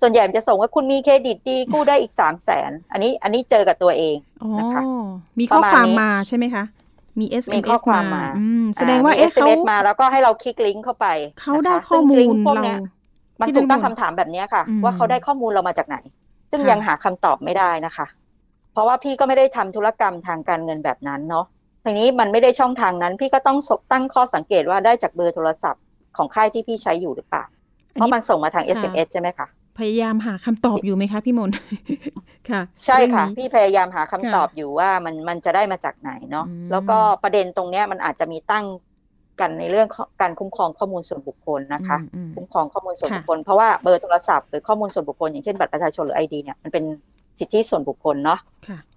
[0.00, 4.16] ส่วนใหญ่จะส่งว่าคุณมีเครดิตดีกู้ได้อีกสามแสนอันนี้อันนี้เจอกับตัวเอง
[4.58, 4.82] นะคะ
[5.38, 6.64] มีข้อความมาใช่ไหมคะ
[7.20, 8.24] มี SMS มามา
[8.76, 11.06] แสดงว่าเอสเขามาแล้วก็ให้เราคลิกลิงก์เข้าไป
[11.40, 12.18] เขาได้ข้อมูล
[12.56, 12.64] เรา
[13.40, 15.96] มันถูกตั้งคำถามแบบนี้ค่ะ ว่าเขาได้ข้อมูลเรามาจากไหน
[16.50, 18.06] ซึ่งยังหาคำตอบไม่ได้นะคะ
[18.72, 21.46] เพราะว่าพี่ก็ไม่ได้ทำธุรกรรมทางการเงินแบบนั้นเนาะ
[21.84, 23.58] ทีนี้มันไม่ได้ช่องทางนั้น พี่ก็ต้อง
[23.92, 25.82] ตั้งข้อสังเกตว่าได้จากเบอร์โทรศัพท์
[26.16, 27.44] ของค่ายที่พี่ใช้อยู่หรือเปล่า
[27.92, 29.46] เพราะมันส่งมาทาง SMS ใช่ไหมคะ
[29.78, 31.50] พยายามหาคำตอบอยู่ไหมคะพี่มน
[32.50, 38.64] ค่ะ ใช่ค่ะ พี่พยายามหาคำตอบอยู่ว่ามันมันจะได้มาจากไหนเนาะแล้วก็ประเด็นตรงเนี้ยมันอาจจะมีตั้ง
[39.40, 39.88] กันในเรื่อง
[40.20, 41.98] การคุ้มครองข้อมูลส่วนบุคคลนะคะ
[42.34, 46.84] คุ้มครองข้อมูลส่วนบุคคลเพราะว่าเบอร์โทรศัพท์หรือข้อมูลส่วนบุคคลอย่างเช่นบัตรประชาชนหรือไอดีเนี่ยมันเป็น
[47.38, 48.40] สิทธิส่วนบุคคลเนาะ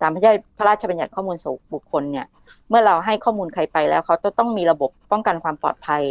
[0.02, 0.12] ตาม
[0.58, 2.26] พระราชบัญญัติข้อมูลส่วนบุคคลเนี่ย
[2.70, 6.04] เมื่อเราให้ข้อมูลใครไปแล้วเขาต้องมีระบบป้องกันความปลอดภัย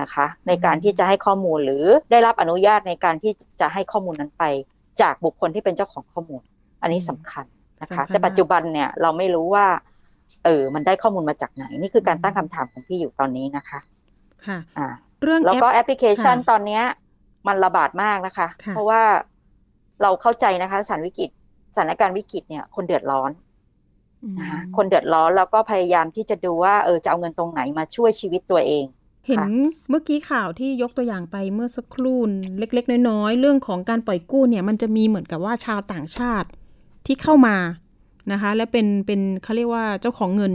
[0.00, 4.44] นะคะ ในการที่จะให้ข้อมูลหรือได้รับอนุญาตในการที่จะให้ข้อมูลนั้นไป
[5.00, 6.42] จากบุคคลที่เป็นเจ้าของข้อมูล
[6.82, 7.44] อันนี้สำคัญ
[7.82, 9.66] นะคะ แต่ปัจจุบันเนี่ยเราไม่รู้ว่า
[10.44, 13.80] เออ มันได้ข้อมูลมาจากไหน นี่คือการตั้งคำถามของพี่อยู่ตอนนี้นะคะ
[14.46, 14.88] ค่ะ อ่า
[15.22, 16.82] เรื่องแล้วก็ปแอปพลิเคชันค่ะตอนเนี้ย
[17.48, 19.02] มันระบาดมากนะคะค่ะเพราะว่า
[20.02, 21.30] เราเข้าใจนะคะสถานวิกฤต
[21.74, 23.30] สถานการณ์วิกฤตเนี่ย คนเดือดร้อน
[24.22, 28.84] อืมนะคะคนเดือดร้อนแล้วก็พยายามที่จะดูว่าเออจะเอาเงินตรงไหนมาช่วยชีวิตตัวเอง
[29.26, 29.44] เห็น
[29.90, 32.20] เมื่อกี้ข่าวที่ยกตัวอย่างไปเมื่อสักครู่
[32.58, 36.48] เล็ก ๆ น้อยๆเรื่องของการปล่อยกู้เนี่ย มันจะมีเหมือนกับว่าชาวต่างชาติ
[37.06, 37.56] ที่เข้ามา
[38.30, 40.52] นะคะ และเป็นเป็นเขาเรียกว่าเจ้าของเงิน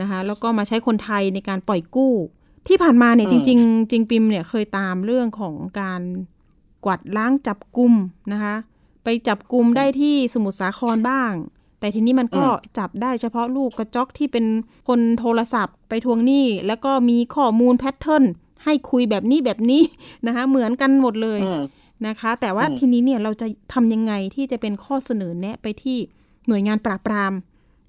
[0.00, 2.12] นะคะ แล้วก็มาใช้คนไทยในการปล่อยกู้
[2.68, 6.02] ที่ผ่านมาเนี่ยอืจมริง ๆ จริงปิมเนี่ยเคยตามเรื่องของการ
[6.84, 7.92] กวาดล้างจับกลุ่ม
[8.32, 8.54] นะคะ
[9.04, 11.32] ไปจับกลุ่มได้ที่สมุทรสาครบ้าง
[11.80, 12.46] แต่ทีนี้มันก็
[12.78, 14.44] จับได้เฉพาะลูกกระจอกที่เป็น
[14.88, 18.24] คนโทรศัพท์ไปทวงหนี้ แล้วก็มีข้อมูลแพทเทิร์น
[18.64, 19.82] ให้คุยแบบนี้แบบนี้
[20.26, 21.62] นะคะ เหมือนกันหมดเลยอืม
[22.06, 25.98] นะคะ แต่ว่าอืมทีนี้เนี่ยเราจะทำยังไงที่จะเป็นข้อเสนอแนะไปที่
[26.48, 27.32] หน่วยงานปราบปราม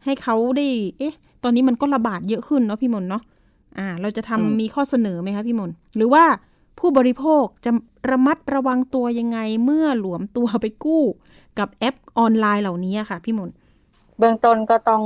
[0.04, 0.67] ให้เขาได้
[1.00, 3.24] เอ๊ะ ตอนนี้มันก็ระบาดเยอะขึ้นเนาะพี่มนต์เนาะ
[3.78, 6.24] อ่า เราจะทำมีข้อเสนอไหมคะพี่มนต์หรือว่า
[6.80, 7.72] ผู้บริโภคจะ
[8.12, 11.04] ระมัดระวังตัวยังไงเมื่อหลวมตัวไปกู้
[11.60, 13.56] กับแอปออนไลน์เหล่านี้อะค่ะ พี่มนต์
[14.17, 15.04] เบื้องต้นก็ต้อง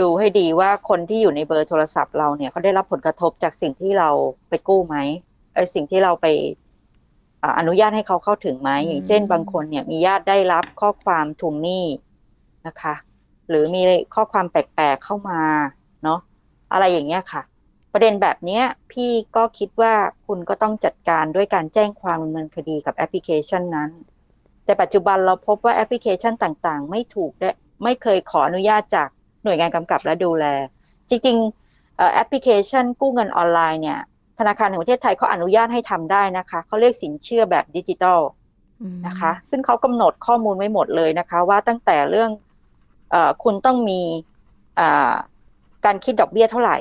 [0.00, 4.10] ดูให้ดีว่าคนที่อยู่ในเบอร์โทรศัพท์เราเนี่ยเขาได้รับผลกระทบจากสิ่งที่เรา
[4.48, 4.96] ไปกู้ไหม
[5.54, 6.26] ไอ้สิ่งที่เราไป
[7.42, 11.84] อ่าอนุญาตให้เขาเข้าถึงไหมอย่างเช่น บางคนเนี่ยมีญาติได้รับข้อความทวงหนี้
[12.66, 12.94] นะคะ
[13.48, 13.82] หรือมี
[14.14, 15.40] ข้อความแปลกๆเข้ามา
[16.04, 16.20] เนาะ
[16.72, 17.42] อะไรอย่างเงี้ยค่ะ
[17.92, 19.94] ประเด็นแบบเนี้ยพี่ก็คิดว่า
[20.26, 23.90] คุณก็ต้องจัดการด้วยการแจ้งความดำเนินคดีกับแอปพลิเคชันนั้น
[24.64, 27.50] แต่ปัจจุบันเราพบว่าแอปพลิเคชันต่างๆ ไม่ถูกได้
[27.84, 29.08] ไม่เคยขออนุญาตจาก
[29.44, 30.44] หน่วยงานกำกับและดูแล
[31.08, 34.00] จริงๆเอ่อแอปพลิเคชันกู้เงินออนไลน์เนี่ย
[34.38, 38.20] ธนาคารแห่งประเทศไทยเขาอนุญาตให้ทำได้นะคะเขาเรียกสินเชื่อแบบดิจิทัล
[38.82, 42.53] อืมนะคะ ซึ่งเขากำหนดข้อมูลไว้หมดเลยนะคะ ว่าตั้งแต่เรื่องเออ
[43.42, 44.00] คุณต้องมี
[44.80, 45.14] อ่า
[45.84, 46.78] การคิดดอกเบี้ยเท่าไหร่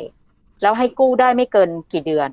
[0.62, 2.30] แล้วให้กู้ได้ไม่เกินกี่เดือน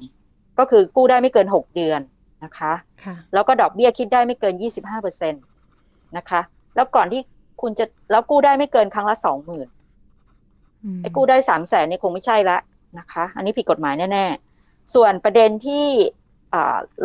[0.58, 2.00] ก็คือกู้ได้ไม่เกินหกเดือน
[2.44, 2.72] นะคะ
[3.04, 5.38] ค่ะแล้วก็ดอกเบี้ยคิดได้ไม่เกิน25เปอร์เซ็นต
[6.16, 6.40] นะคะ
[6.74, 7.20] แล้วก่อนที่
[7.62, 9.68] คุณจะแล้วกู้ได้ไม่เกินครั้งละสองหมื่น
[10.84, 12.58] อืมไอ้กู้ได้สามแสนนี่คงไม่ใช่ละ
[12.98, 15.86] นะคะ อันนี้ผิดกฎหมายแน่ๆ ส่วนประเด็นที่
[16.19, 16.19] อ่า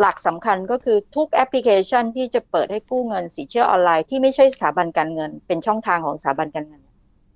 [0.00, 6.80] หลักสำคัญก็คือทุกแอปพลิเคชันที่จะเปิดให้กู้เงินสินเชื่อออนไลน์ที่ไม่ใช่สถาบันการเงิน เป็นช่องทางของสถาบันการเงิน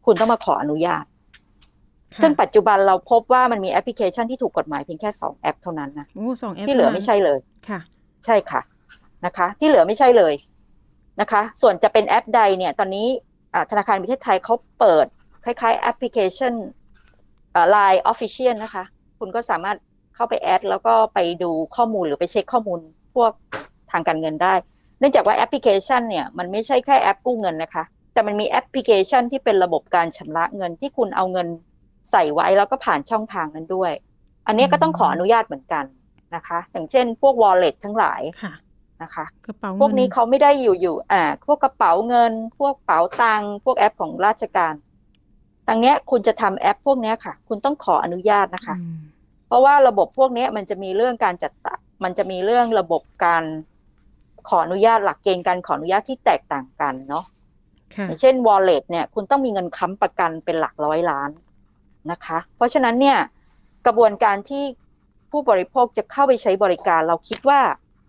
[0.06, 1.04] คุณต้องมาขออนุญาต
[2.14, 7.80] ค่ะซึ่งปัจจุบันเราพบว่ามันมีแอปพลิเคชันที่ถูกกฎหมายเพียงแค่สองแอปเท่านั้นนะโอ้สองแอปที่เหลือท่านั้นไม่ใช่เลยค่ะ
[8.24, 8.60] ใช่ค่ะ
[9.24, 10.34] นะคะ ที่เหลือไม่ใช่เลย
[11.20, 13.06] นะคะ ส่วนจะเป็นแอปใดเนี่ย ตอนนี้
[13.54, 15.06] อ่าธนาคารแห่งประเทศไทยเขาเปิด
[15.44, 16.52] คล้ายๆแอปพลิเคชัน
[17.70, 18.84] Line Official นะคะ
[19.18, 19.76] คุณก็สามารถ
[20.20, 22.78] เข้าไป add แล้วก็ไปดูข้อมูลหรือไปเช็คข้อมูล
[23.14, 23.32] พวก
[23.90, 24.54] ทางการเงินได้
[24.98, 31.48] เนื่องจากว่าแอปพลิเคชันเนี่ยมันไม่ใช่แค่แอปกู้เงินนะคะ แต่มันมีแอปพลิเคชันที่เป็นระบบการชำระเงินที่คุณเอาเงิน
[32.10, 33.92] ใส่ไว้แล้วก็ผ่านช่องทางนั้นด้วย
[34.46, 35.84] อันนี้ก็ต้องขออนุญาตเหมือนกัน
[36.34, 38.52] นะคะ อย่างเช่นพวก wallet ทั้งหลายค่ะ
[39.02, 44.74] นะคะกระเป๋าพวกนี้เงิเขาไม่ได้อยู่อยู่อ่าพวกกระเป๋าเงิน พวกเป๋าตังค์พวกแอปของราชการ
[45.66, 49.00] ทางเนี้ยคุณจะทำแอปพวกเนี้ยค่ะ คุณต้องขออนุญาตนะคะอืม
[49.50, 53.44] เพราะว่าระบบพวกเนี้ยมันจะมีเรื่องการจัดตั้งมันจะมีเรื่องระบบการ
[54.48, 57.24] ขออนุญาตหลักเกณฑ์การขออนุญาตที่แตกต่างกันเนาะ
[57.94, 61.30] ค่ะอย่างเช่น wallet เนี่ย คุณต้องมีเงินค้ำประกันเป็นหลักร้อยล้าน
[62.10, 63.18] นะคะ เพราะฉะนั้นเนี่ย
[63.86, 64.64] กระบวนการที่
[65.30, 67.60] ผู้บริโภคจะเข้าไปใช้บริการ เราคิดว่า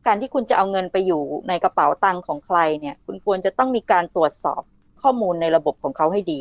[0.07, 4.61] การที่คุณจะเอาเงินไปอยู่ในกระเป๋าตังค์ของใครเนี่ย คุณควรจะต้องมีการตรวจสอบ
[5.01, 6.39] ข้อมูลในระบบของเขาให้ดี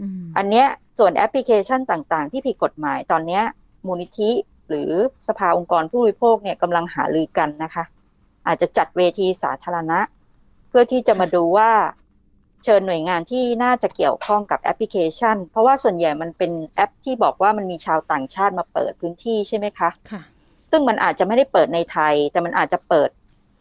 [0.00, 0.66] อืมอันเนี้ย
[0.98, 3.42] ส่วนแอปพลิเคชันต่างๆ ที่ผิดกฎหมายตอนเนี้ย
[3.86, 4.30] มูลนิธิ
[4.68, 4.90] หรือ
[5.26, 7.84] สภาองค์กรผู้บริโภคเนี่ยกำลังหารือกันนะคะ
[8.46, 10.00] อาจจะจัดเวทีสาธารณะ
[10.68, 11.70] เพื่อที่จะมาดูว่า
[12.64, 20.22] เชิญหน่วยงานที่น่าจะเกี่ยวข้องกับแอปพลิเคชัน เพราะว่าส่วนใหญ่มันเป็นแอปที่บอกว่ามันมีชาวต่างชาติมาเปิดพื้นที่ใช่ไหมคะค่ะ
[20.70, 23.08] ซึ่งมันอาจจะไม่ได้เปิดในไทย แต่มันอาจจะเปิด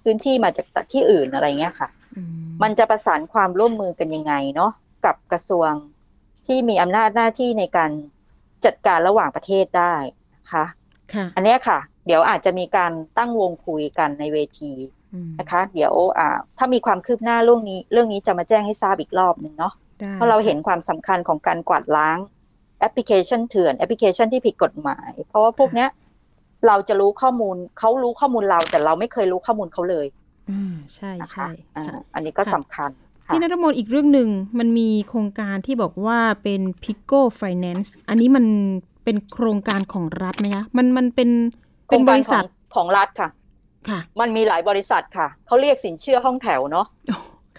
[0.04, 2.30] พื้นที่มาจากที่อื่นอะไรเงี้ยค่ะอืม
[2.64, 4.72] มันจะประสานความร่วมมือกันยังไงเนาะ
[5.06, 5.72] กับกระทรวง
[6.48, 7.92] ที่มีอำนาจหน้าที่ในการ
[8.66, 9.94] จัดการระหว่างประเทศได้
[10.36, 10.66] นะคะ
[11.14, 14.74] ค่ะ อันเนี้ยค่ะ เดี๋ยวอาจจะมีการตั้งวงคุยกันในเวที
[15.14, 22.18] อืมนะคะ เดี๋ยวอ่าถ้ามีความคืบหน้าเรื่องนี้ เรื่องนี้จะมาแจ้งให้ทราบอีกรอบหนึ่งเนาะได้เพราะเราเห็นความสำคัญของการกวาดล้าง
[22.80, 25.90] แอปพลิเคชันเถื่อนแอปพลิเคชันที่ผิดกฎหมาย เพราะว่าพวกเนี้ย
[26.68, 30.08] เราจะรู้ข้อมูลเขารู้ข้อมูลเรา แต่เราไม่เคยรู้ข้อมูลเขาเลย
[30.50, 38.46] อ่าใช่นะใช่คะอ่าค่ะอันนี้ก็ค่ะสำคัญค่ะ พี่นรมนอีกเรื่องหนึ่งมันมีโครงการที่บอกว่าเป็น Pico Finance อันนี้มัน
[39.04, 41.30] เป็นโครงการของรัฐไหมคะมันมันเป็น
[41.88, 43.30] โครเป็นงบการริขษัอทงของรัฐค่ะ
[43.90, 46.88] ค่ะ มันมีหลายบริษัทค่ะเขาเรียกสินเชื่อห้องแถวเนาะ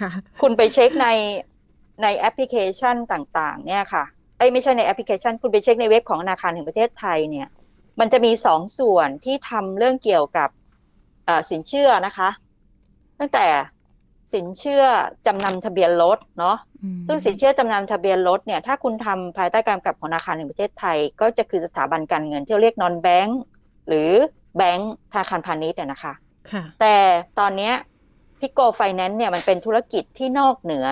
[0.01, 0.11] ค่ะ
[0.43, 1.09] คุณไปเช็คใน
[2.03, 4.05] ในแอปพลิเคชันต่าง ๆ เนี่ยค่ะ
[4.39, 7.49] เอ้ยไม่ใช่ในแอปพลิเคชัน คุณไปเช็คในเว็บของธนาคารแห่งประเทศไทยเนี่ย
[8.01, 10.49] มันจะมีสองส่วนที่ทำเรื่องเกี่ยวกับ
[11.51, 12.29] สินเชื่อนะคะ
[13.19, 13.47] ตั้งแต่
[14.33, 14.85] สินเชื่อ
[15.27, 16.57] จำนำทะเบียนรถเนาะ
[17.09, 23.41] ซึ่งสินเชื่อจำนำทะเบียนรถเนี่ยถ้าคุณทำภายใต้การกำกับของธนาคารแห่งประเทศไทย ก็จะคือสถาบันการเงินที่เรียกนอนแบงก์
[23.89, 24.11] หรือ
[24.57, 26.13] แบงก์ธนาคารพาณิชย์นะคะ
[26.51, 26.95] ค่ะแต่
[27.39, 27.73] ตอนนี้
[28.41, 30.87] พิโกไฟแนนซ์เนี่ยมันเป็นธุรกิจที่นอกเหนือ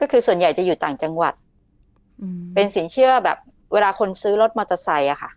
[0.00, 1.34] ก็คือส่วนใหญ่จะอยู่ต่างจังหวัด
[2.54, 3.38] เป็นสินเชื่อแบบ
[3.72, 5.30] เวลาคนซื้อรถมอเตอร์ไซค์อะค่ะ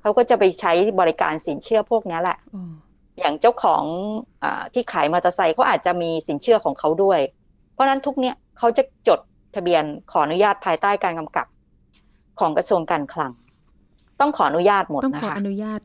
[0.00, 2.38] เขาก็จะไปใช้บริการสินเชื่อพวกนี้แหละ
[3.18, 3.84] อย่างเจ้าของ
[4.42, 7.20] อที่ขายมอเตอร์ไซค์เขาอาจจะมีสินเชื่อของเขาด้วย
[7.72, 9.20] เพราะนั้นทุกเนี้ยเขาจะจด
[9.54, 11.46] ทะเบียนขออนุญาตภายใต้การกำกับ
[12.40, 13.32] ของกระทรวงการคลัง
[14.20, 15.80] ต้องขออนุญาตหมดนะคะต้องขออนุญาต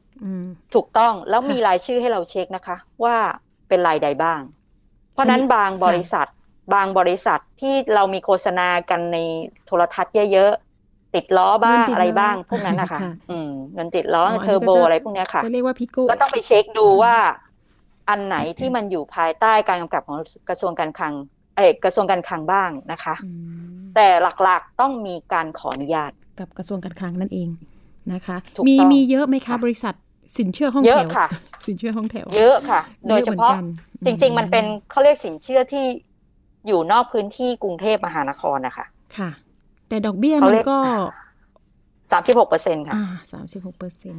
[0.73, 3.15] ถูกต้องแล้วมีรายชื่อให้เราเช็คนะคะ ว่า
[3.67, 4.39] เป็นรายใดบ้าง
[5.13, 6.27] เพราะนั้นบางบริษัท
[6.73, 9.17] บางบริษัทที่เรามีโฆษณากันใน
[9.65, 10.70] โทรทัศน์เยอะๆ
[11.15, 12.99] ติดล้อบ้างอะไรบ้างพวกนั้นนะคะ
[13.31, 17.15] อืมเงินติดล้อเทอร์โบอะไรพวกนี้ค่ะจะเรียกว่า pico ก็ต้องไปเช็คดูว่า
[18.09, 20.17] อันไหนที่มันอยู่ภายใต้การกำกับของ
[20.49, 21.13] กระทรวงการคลัง
[21.55, 23.15] เอกกระทรวงการคลังบ้างนะคะ
[23.95, 24.07] แต่
[24.43, 27.49] หลักๆต้องมีการขออนุญาตกับกระทรวงการคลังนั่นเอง
[28.13, 29.93] นะคะมีมีเยอะไหมคะบริษัท
[30.37, 31.27] สินเชื่อห้องแถวเยอะค่ะ
[31.67, 33.51] สินเชื่อห้องแถว เยอะค่ะ โดยเฉพาะ
[34.05, 35.83] จริง ๆ มันเป็นเขาเรียกสินเชื่อที่
[36.67, 38.85] อยู่นอกพื้นที่กรุงเทพมหานครนะคะ
[39.17, 39.29] ค่ะ
[39.91, 40.77] แต่ดอกเบี้ยมันก็
[42.11, 42.95] สามสิบหกเปอร์เซ็นค่ะ
[43.31, 44.15] สามสิบหกเปอร์เซ็น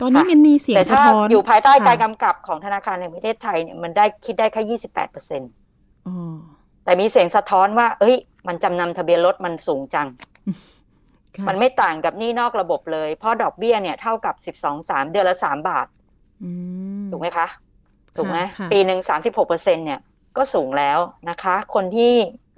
[0.00, 5.50] ตอนนี้มันมีเสียงสะท้อนอยู่ภายใต้การกำกับของธนาคารแห่งประเทศไทยเนี่ยมันได้คิดได้แค่ยี่สิบแปดเปอร์เซ็นต์
[6.84, 8.16] แต่มีเสียงสะท้อนว่า เอ้ย
[8.48, 10.08] มันจำนำทะเบียนรถมันสูงจัง
[11.48, 15.86] มันไม่ต่างกับหนี้นอกระบบเลย เพราะดอกเบี้ยเนี่ยเท่ากับสิบสองสามเดือนละสามบาท
[17.10, 17.46] ถูกไหมคะ
[18.16, 18.38] ถูกไหม
[18.72, 20.00] ปีหนึ่งสามสิบหกเปอร์เซ็นเนี่ย
[20.36, 20.98] ก็สูงแล้ว
[21.30, 22.12] นะคะ คนที่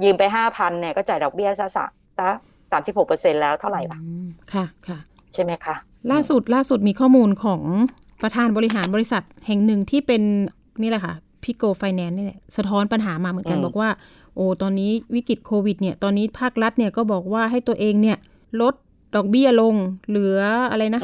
[0.05, 1.87] ยืมไปห้าพันเนี่ยก็จ่ายดอกเบี้ยซะ
[2.18, 2.29] สะ
[2.70, 3.98] สามสิบหกเปอร์เซ็นแล้วเท่าไหร่ล่ะ
[4.53, 4.98] ค่ะค่ะ
[5.35, 5.74] ใช่ไหมคะ
[6.12, 7.62] ล่าสุดล่าสุดมีข้อมูลของ
[8.22, 10.22] ประธานบริหารบริษัทแห่งหนึ่งที่เป็น
[10.83, 13.90] นี่แหละค่ะพิโกไฟแนนซ์นี่แหละสะท้อนปัญหามาเหมือนกันบอกว่า
[14.35, 18.18] โอ้ตอนนี้วิกฤตโควิดเนี่ยตอนนี้ภาครัฐเนี่ยก็บอกว่าให้ตัวเองเนี่ย
[18.61, 18.74] ลด
[19.14, 19.74] ดอกเบี้ยลง
[20.09, 20.38] เหลือ
[20.70, 21.03] อะไรนะ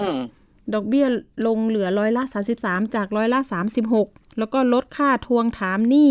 [0.74, 1.06] ดอกเบี้ย
[1.46, 2.22] ลงเหลือร้อยละ
[2.58, 3.40] 33จากร้อยละ
[3.88, 6.10] 36แล้วก็ลดค่าทวงถามหนี้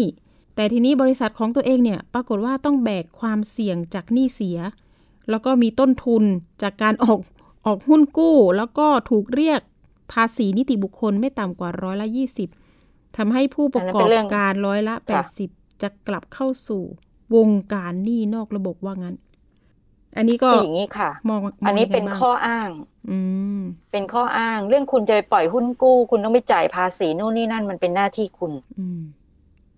[0.56, 4.58] แต่ทีนี้บริษัทของตัวเองเนี่ยปรากฏว่าต้องแบกความเสี่ยงจากหนี้เสีย
[5.30, 6.24] แล้วก็มีต้นทุน
[6.62, 7.20] จากการออก
[7.66, 9.62] ออกหุ้นกู้ แล้วก็ถูกเรียก
[10.12, 12.08] ภาษีนิติบุคคลไม่ต่ำกว่าร้อยละ
[12.62, 14.96] 20ทำให้ผู้ประกอบการร้อยละ
[15.40, 16.84] 80จะกลับเข้าสู่
[17.36, 19.16] วงการหนี้นอกระบบว่างั้น
[20.18, 22.70] อันนี้ก็อย่างนี้ค่ะมองอันนี้เป็นข้ออ้าง
[23.10, 23.20] อื
[23.92, 28.86] เป็นข้ออ้าง เรื่องคุณจะไปปล่อยหุ้นกู้ คุณต้องไปจ่ายภาษีนู่นนี่นั่นมันเป็นหน้าที่คุณ อื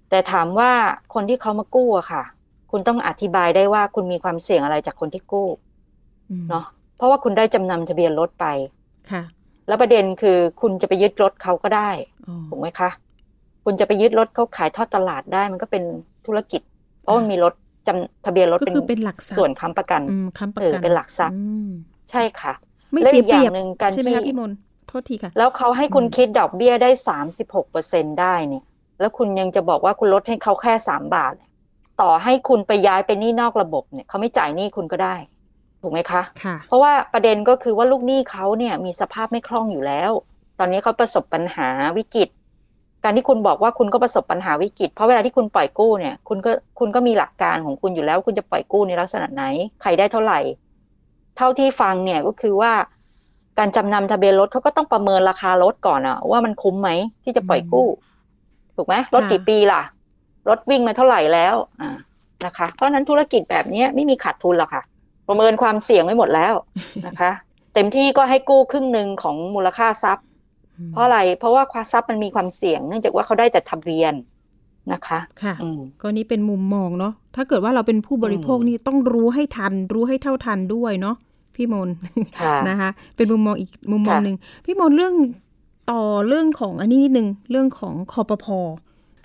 [0.09, 0.71] แต่ถามว่า
[1.13, 2.23] คนที่เขามากู้อะค่ะ
[2.71, 5.47] คุณต้องอธิบายได้ว่าคุณมีความเสี่ยงอะไรจากคนที่กู้
[6.49, 6.65] เนาะ
[6.97, 8.45] เพราะว่าคุณได้จำนำทะเบียนรถไป
[9.11, 9.23] ค่ะ
[9.67, 11.89] แล้วประเด็นคือคุณจะไปยึดรถเขาก็ได้
[12.49, 12.89] ถูกไหมคะ
[13.65, 15.83] คุณจะไปยึดรถเขาขายทอดตลาดได้มันก็เป็น
[16.25, 16.61] ธุรกิจ
[17.01, 17.53] เพราะมันมีรถ
[17.87, 20.01] จำทะเบียนรถก็คือเป็นหลักส่วนค้ำประกัน
[20.37, 21.37] ค้ำประกันเป็นหลักทรัพย์
[22.11, 22.53] ใช่ค่ะ
[22.93, 23.51] ไม่เสียเปรียบ
[23.93, 24.51] ใช่ไหมคะพี่มน
[24.87, 28.63] โทษทีค่ะ แล้วเขาให้คุณคิดดอกเบี้ยได้สามสิบหกเปอร์เซ็นได้เนี่ย
[28.99, 31.33] แล้วคุณยังจะบอกว่าคุณลดให้เขาแค่สามบาท
[32.01, 35.15] ต่อให้คุณไปย้ายไปนี่นอกระบบเนี่ยเขาไม่จ่ายหนี้คุณก็ได้
[35.81, 40.11] ถูกไหมคะค่ะเพราะว่าประเด็นก็คือว่าลูกหนี้เขาเนี่ยมีสภาพไม่คล่องอยู่แล้ว
[40.59, 42.29] ตอนนี้เขาประสบปัญหาวิกฤต
[43.03, 49.43] การที่คุณบอกว่าคุณก็ประสบปัญหาวิกฤต เพราะเวลาที่คุณปล่อยกู้เนี่ย คุณก็คุณก็มีหลักการของคุณอยู่แล้ว คุณจะปล่อยกู้ในลักษณะไหน
[49.81, 50.39] ใครได้เท่าไหร่
[51.37, 52.71] เท่าที่ฟังเนี่ยก็คือว่า
[53.59, 56.89] การจำนำทะเบียนรถเขาก็ต้องประเมินราคารถก่อนอะว่ามันคุ้มไหม
[57.23, 57.87] ที่จะปล่อยกู้
[58.75, 59.81] ถูกไหมรถกี่ปีล่ะ
[60.49, 61.91] รถวิ่งมาเท่าไหร่แล้วอ่า
[62.45, 64.83] นะคะ เพราะฉะนั้นธุรกิจแบบนี้ไม่มีขาดทุนหรอกค่ะ
[65.27, 66.53] ประเมินความเสี่ยงไว้หมดแล้ว
[67.07, 67.31] นะคะ
[67.73, 70.25] เต็มที่ก็ให้กู้ครึ่งหนึ่งของมูลค่าทรัพย์
[70.91, 74.13] เพราะอะไรเพราะว่าความทรัพย์มันมีความเสี่ยง เนื่องจากว่าเขาได้แต่ทะเบียน
[74.93, 75.53] นะคะค่ะ
[76.01, 81.15] ก็นี่เป็นมุมมองเนาะถ้าเกิดว่าเราเป็นผู้บริโภคนี่ต้องรู้ให้ทัน รู้ให้เท่าทันด้วยเนาะ
[81.55, 81.89] พี่มน
[82.69, 85.13] นะคะ เป็นมุมมองอีกมุมมองหนึ่งพี่มนเรื่อง
[85.91, 88.45] ต่อเรื่องของอันนี้นิดนึงเรื่องของคอปพ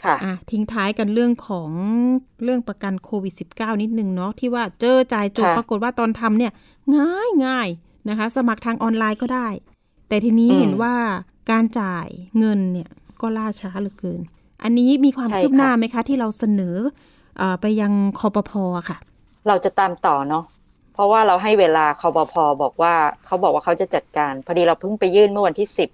[0.06, 1.70] ค่ะอะทิ้งท้ายกันเรื่องของ
[2.44, 6.52] เรื่องประกันโควิด -19 นิดนึงเนาะที่ว่าเจอจ่ายจบปรากฏว่าตอนทำเนี่ย
[6.96, 7.68] ง่ายง่าย
[8.08, 9.48] นะคะ สมัครทางออนไลน์ก็ได้
[10.08, 10.94] แต่ทีนี้เห็นว่า
[11.50, 12.06] การจ่าย
[12.38, 12.88] เงินเนี่ย
[13.20, 14.20] ก็ล่าช้าเหลือเกิน
[14.62, 16.76] อันนี้มีความคืบหน้าไหมคะ ที่เราเสนอ
[17.40, 18.98] อไปยังคอปพอค่ะ
[19.48, 20.44] เราจะตามต่อเนาะ
[20.94, 25.88] เพราะว่าเราให้เวลาคอปพอบอกว่าเขาบอกว่าเขาจะจัดการ พอดีเราเพิ่งไปยื่นเมื่อวันที่สิบ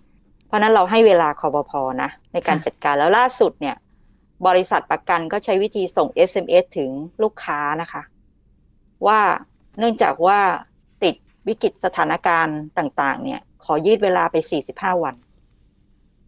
[0.47, 3.77] เพราะนั้นเราให้เวลาคอปพอนะในการจัดการแล้วล่าสุดเนี่ย
[4.47, 6.91] บริษัทประกันก็ใช้วิธีส่ง SMS ถึง
[7.23, 8.03] ลูกค้านะคะ
[9.07, 9.21] ว่า
[9.79, 10.41] เนื่องจากว่า
[11.03, 11.15] ติด
[11.49, 14.37] วิกฤตสถานการณ์ต่าง ๆ เนี่ย ขอยืดเวลาไป
[14.69, 15.15] 45 วัน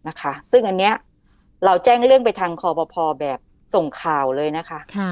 [0.07, 0.93] นะคะ ซึ่งอันเนี้ย
[1.65, 3.39] เราแจ้งเรื่องไปทางคอปพอแบบ
[3.73, 5.11] ส่งข่าวเลยนะคะค่ะ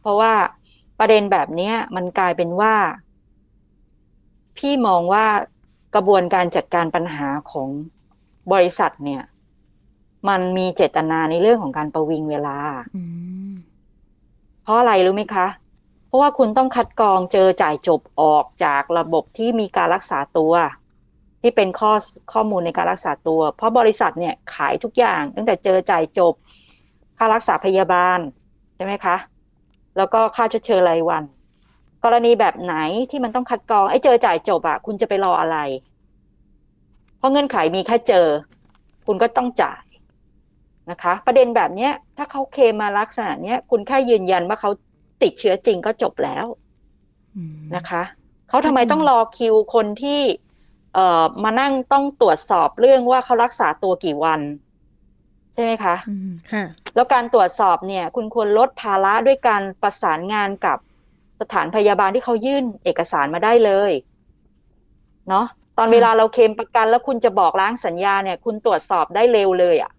[0.00, 0.32] เพราะว่า
[0.98, 2.74] ประเด็นแบบเนี้ยมันกลายเป็นว่า
[4.58, 5.26] พี่มองว่า
[5.94, 7.68] กระบวนการจัดการปัญหาของ
[8.52, 9.22] บริษัทเนี่ย
[10.28, 12.58] มันมีเจตนาในเรื่องของการประวิงเวลา
[12.96, 13.02] อื
[13.50, 13.52] ม
[14.62, 15.46] เพราะอะไรรู้ไหมคะ
[16.06, 20.52] เพราะว่าคุณต้องคัดกรองเจอจ่ายจบออกจากระบบที่มีการรักษาตัว
[21.40, 21.92] ที่เป็นข้อ
[22.32, 26.34] ข้อมูลในการรักษาตัว เพราะบริษัทเนี่ยขายทุกอย่าง ตั้งแต่เจอจ่ายจบ
[27.18, 28.18] ค่ารักษาพยาบาล
[28.76, 29.16] ใช่ไหมคะ
[29.96, 31.24] แล้วก็ค่าชดเชยรายวัน
[32.04, 32.74] กรณีแบบไหน
[33.10, 35.58] ที่มันต้องคัดกรองไอ้เจอจ่ายจบอะคุณจะไปรออะไร
[37.18, 38.26] เพราะเงื่อนไขมีแค่เจอ
[39.06, 39.83] คุณก็ต้องจ่าย
[40.90, 44.70] นะคะ ประเด็นแบบเนี้ยถ้าเขาเคลมมาลักษณะเนี้ยคุณแค่ยืนยันว่าเขา
[45.22, 46.46] ติดเชื้อจริงก็จบแล้ว
[47.36, 48.02] อืมนะคะ
[48.48, 50.20] เขาทำไมต้องรอคิวคนที่
[50.94, 54.40] เอ่อมานั่งต้องตรวจสอบเรื่องว่าเขารักษาตัวกี่วัน
[55.54, 60.78] ใช่ไหมคะอืมค่ะ แล้วการตรวจสอบเนี่ย คุณควรลดภาระด้วยการประสานงานกับ
[61.40, 63.92] สถานพยาบาลที่เขายื่นเอกสารมาได้เลย
[65.28, 65.46] เนาะ
[65.78, 69.90] ตอนค่ะเวลาเราเคลมประกันแล้วคุณจะบอกล้างสัญญาเนี่ย คุณตรวจสอบได้เร็วเลยอะ่ะ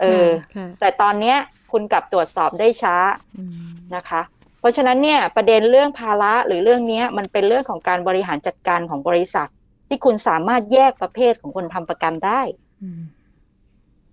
[0.00, 1.36] เออค่ะแต่ตอนเนี้ย
[1.72, 2.96] คุณกลับตรวจสอบได้ช้า
[3.38, 3.52] อืม
[3.96, 4.22] นะคะ
[4.60, 9.48] เพราะฉะนั้นเนี่ยประเด็นเรื่องภาระหรือเรื่องเนี้ยมันเป็นเรื่องของการบริหารจัดการของบริษัท
[9.88, 12.40] ที่คุณสามารถแยกประเภทของคนทำประกันได้
[12.82, 13.00] อืม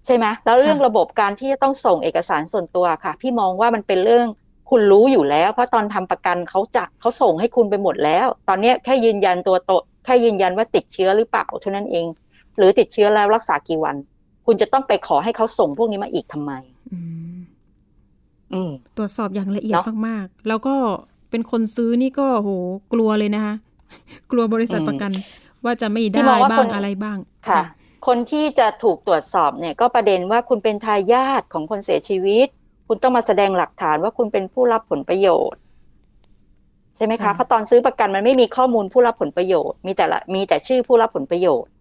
[0.06, 4.28] ใช่ไหมแล้วเรื่องค่ะระบบการที่จะต้องส่งเอกสารส่วนตัวค่ะ พี่มองว่ามันเป็นเรื่อง
[4.70, 9.72] คุณรู้อยู่แล้ว เพราะตอนทำประกันเขาจะเขาส่งให้คุณไปหมดแล้ว ตอนเนี้ยแค่ยืนยันตัวโต
[10.06, 12.08] แค่ยืนยันว่าติดเชื้อหรือเปล่าเท่านั้นเอง
[12.58, 13.96] หรือติดเชื้อแล้วรักษากี่วัน
[14.46, 16.52] คุณจะต้องไปขอให้เขาส่งพวกนี้มาอีกทำไม
[16.94, 17.00] อื
[17.38, 17.40] ม
[18.54, 20.76] อืมตรวจสอบอย่างละเอียดเนอะมากๆ แล้วก็
[21.30, 22.50] เป็นคนซื้อนี่ก็โห
[22.94, 23.56] กลัวเลยนะคะ
[24.32, 25.12] กลัวบริษัทอืมประกัน
[25.66, 27.18] ว่าจะไม่พี่ได้มองว่าบ้าคงนอะไรบ้าง
[27.50, 27.62] ค่ะ
[28.08, 32.48] คนที่จะถูกตรวจสอบเนี่ย ก็ประเด็นว่าคุณเป็นทายาทของคนเสียชีวิต
[32.88, 35.62] คุณต้องมาแสดงหลักฐานว่าคุณเป็นผู้รับผลประโยชน์
[36.98, 41.72] ใช่ไหมคะเพราะตอนซื้อประกันมันไม่มีข้อมูลผู้รับผลประโยชน์ มีแต่ละมีแต่ชื่อผู้รับผลประโยชน์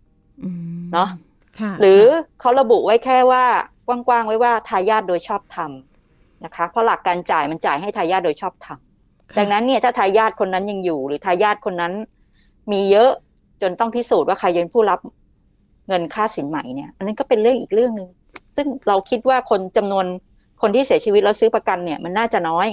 [0.45, 1.09] อืมเนอะ
[1.61, 2.03] ค่ะหรือ
[2.41, 3.45] เขาระบุไว้แค่ว่า
[3.87, 5.71] กว้างๆไว้ว่าทายาทโดยชอบธรรม
[6.45, 8.79] นะคะ เพราะหลักการจ่ายมันจ่ายให้ทายาทโดยชอบธรรม
[9.31, 11.93] ค่ะดังนั้นเนี่ยถ้าทายาทคนนั้นยังอยู่ หรือทายาทคนนั้น
[12.73, 13.11] มีเยอะ
[13.63, 15.01] จนต้องพิสูจน์ว่าใครเป็นผู้รับ
[15.89, 18.09] เงินค่าสินไหมเนี่ย อันนั้นก็เป็นเรื่องอีกเรื่องหนึ่ง
[18.57, 20.07] ซึ่งเราคิดว่าคนจำนวน
[20.61, 22.69] คนที่เสียชีวิตแล้วซื้อประกันเนี่ยมันน่าจะน้อย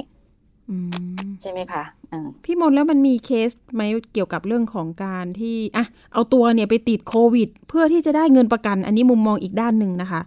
[0.69, 3.81] อืมใช่ไหมคะอ่าพี่มนต์แล้วมันมีเคสไหม
[4.13, 10.21] เกี่ยวกับเรื่องของการที่อะเอาตัวเนี่ยไปติดโควิด เพื่อที่จะได้เงินประกัน อันนี้มุมมองอีกด้านหนึ่งนะคะ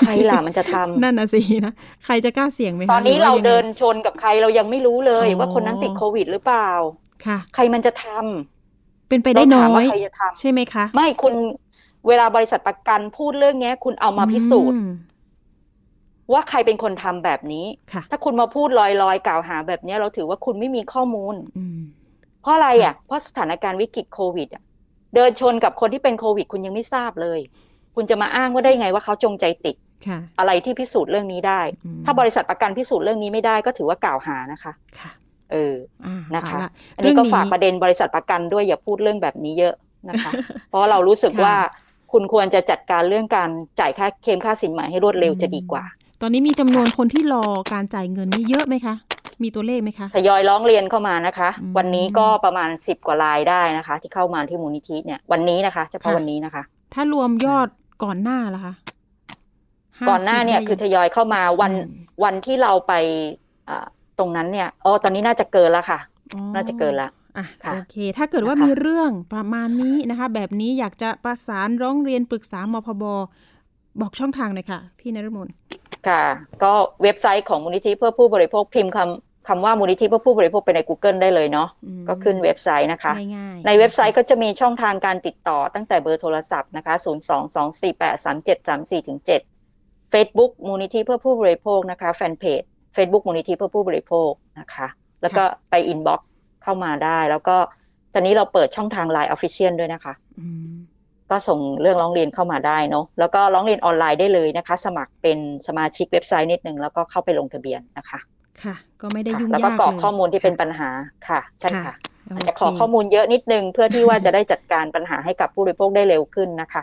[0.00, 1.72] ใครล่ะมันจะทำนั่นน่ะสินะ
[2.04, 6.70] ใครจะกล้าเสี่ยงไหมคะตอนนี้หว่เรายังไงเดินชนกับใครเรายังไม่รู้เลยอ๋อว่าคนนั้นติดโควิดหรือเปล่า
[7.26, 11.34] ค่ะ ใครมันจะทำเป็นไปได้น้เราถามอว่ายใครจะทำใช่ไหมคะ ไม่คุณ
[12.08, 14.88] เวลาบริษัทประกันพูดเรื่องเนี้ยคุณเอามาพิสูจน์อืม
[16.32, 21.80] ว่าใครเป็นคนทำแบบนี้ค่ะถ้าคุณมาพูดลอยๆ กล่าวหาแบบเนี้ยเราถือว่าคุณไม่มีข้อมูลอืม
[22.42, 24.62] เพราะอะไรอะ เพราะสถานการณ์วิกฤตโควิดอะ
[25.14, 27.40] เดินชนกับคนที่เป็นโควิด คุณยังไม่ทราบเลย
[27.94, 29.76] คุณจะมาอ้างว่าได้ไงว่าเขาจงใจติด
[30.08, 35.10] ค่ะอะไรที่พิสูจน์เรื่องนี้ได้อืมถ้าบริษัทประกันพิสูจน์เรื่องนี้ไม่ได้ก็ถือว่ากล่าวหานะคะค่ะ
[35.52, 35.74] เออ
[36.06, 39.74] อ่านะคะเอาละอันนี้ก็เรื่องฝากประเด็นบริษัทประกันด้วยอย่าพูดเรื่องแบบนี้เยอะ
[40.08, 40.32] นะคะ
[40.68, 41.54] เพราะเรารู้สึกค่ะว่า
[42.12, 45.84] คุณควรจะจัดการเรื่องการจ่ายค่าเคลมค่าสินไหมให้รวดเร็วจะดีกว่า
[46.24, 48.94] ตอนนี้มีจำนวนคนที่รอการจ่ายเงินนี่เยอะไหมคะ
[49.42, 56.62] มีตัวเลขไหมคะทยอยร้องเรียนเข้ามานะคะอืมวันนี้ก็ประมาณสิบกว่ารายได้นะคะ ที่เข้ามาที่มูลนิธิเนี่ยวันนี้นะคะเฉพาะค่ะวันนี้นะคะ
[56.94, 57.68] ถ้ารวมยอด
[58.04, 58.74] ก่อนหน้าล่ะคะ
[60.04, 62.92] 50ก่อนหน้าเนี่ยได้คือทยอยเข้ามาวันอืมวันที่เราไป
[63.68, 63.86] อ่า
[64.18, 65.98] ตรงนั้นเนี่ยอ๋อตอนนี้น่าจะเกินแล้วค่ะ
[66.34, 67.08] อ๋อน่าจะเกินละ
[67.38, 73.04] อะค่ะโอเค ถ้าเกิดว่านะคะมีเรื่องประมาณนี้นะคะ แบบนี้อยากจะประสานร้องเรียนปรึกษามพบ
[74.00, 75.48] บอกช่องทางหน่อยค่ะ พี่นรมน
[76.08, 76.24] ค่ะ
[76.64, 92.62] ก็เว็บไซต์ของมูลนิธิเพื่อผู้บริโภคพิมพ์คำคำว่ามูลนิธิเพื่อผู้บริโภคไปใน Google ได้เลยเนาะอืมก็ขึ้นเว็บไซต์นะคะง่ายๆในเว็บไซต์ก็จะมีช่องทางการติดต่อตั้งแต่เบอร์โทรศัพท์นะคะ 0 2 2 4 8 3 7 3 4ถึง7 Facebook มูลนิธิเพื่อผู้บริโภคนะคะแฟนเพจ
[92.96, 94.86] Facebook มูลนิธิเพื่อผู้บริโภคนะคะ
[95.22, 96.20] แล้วก็ไป inbox
[96.62, 97.56] เข้ามาได้ แล้วก็
[98.12, 100.74] ตอนนี้เราเปิดช่องทาง Line Official ด้วยนะคะอืม
[101.32, 108.18] ก็ส่งเรื่องร้องเรียนเข้ามาได้เนาะแล้วก็ร้องเรียนออนไลน์ได้เลยนะคะ สมัครเป็นสมาชิกเว็บไซต์นิดนึงแล้วก็เข้าไปลงทะเบียนนะคะ
[108.62, 110.88] ค่ะ ก็ไม่ได้ยุ่งแล้วยากก็กรอกเลยข้อมูลที่เป็นค่ะปัญหา
[111.28, 111.94] ค่ะ ใช่ค่ะ
[112.26, 116.82] โอาจจะขอข้อมูลเยอะนิดนึง เพื่อที่ว่าจะได้จัดการปัญหาให้กับผู้บริโภคได้เร็วขึ้นนะคะ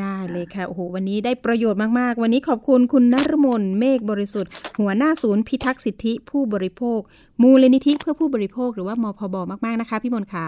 [0.00, 7.00] ได้เลยค่ะ โอ้โห วันนี้ได้ประโยชน์มากๆ วันนี้ขอบคุณคุณนรมนเมฆบริสุทธิ์ หัวหน้าศูนย์พิทักษ์สิทธิผู้บริโภค
[7.42, 10.46] มูลนิธิเพื่อผู้บริโภคหรือว่ามพบมากๆนะคะ พี่มนขา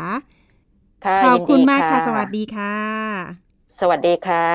[1.24, 2.76] ขอบคุณมากค่ะ สวัสดีค่ะ
[3.80, 4.46] สวัสดีค่ะ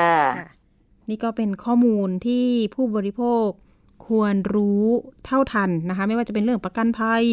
[1.10, 3.48] นี่ก็เป็นข้อมูลที่ผู้บริโภค
[4.08, 4.86] ควรรู้
[5.26, 7.24] เท่าทันนะคะ ไม่ว่าจะเป็นเรื่องประกันภัย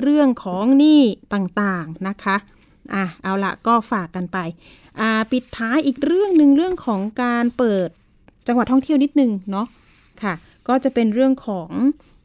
[0.00, 1.02] เรื่องของหนี้
[1.34, 2.36] ต่างๆนะคะ
[2.94, 4.38] อะเอาละก็ฝากกันไป
[5.00, 7.88] อ่าปิดท้ายอีกเรื่องหนึ่งเรื่องของการเปิด
[8.46, 9.66] จังหวัดท่องเที่ยวนิดนึงเนาะ
[10.22, 10.34] ค่ะ
[10.68, 11.70] ก็จะเป็นเรื่องของ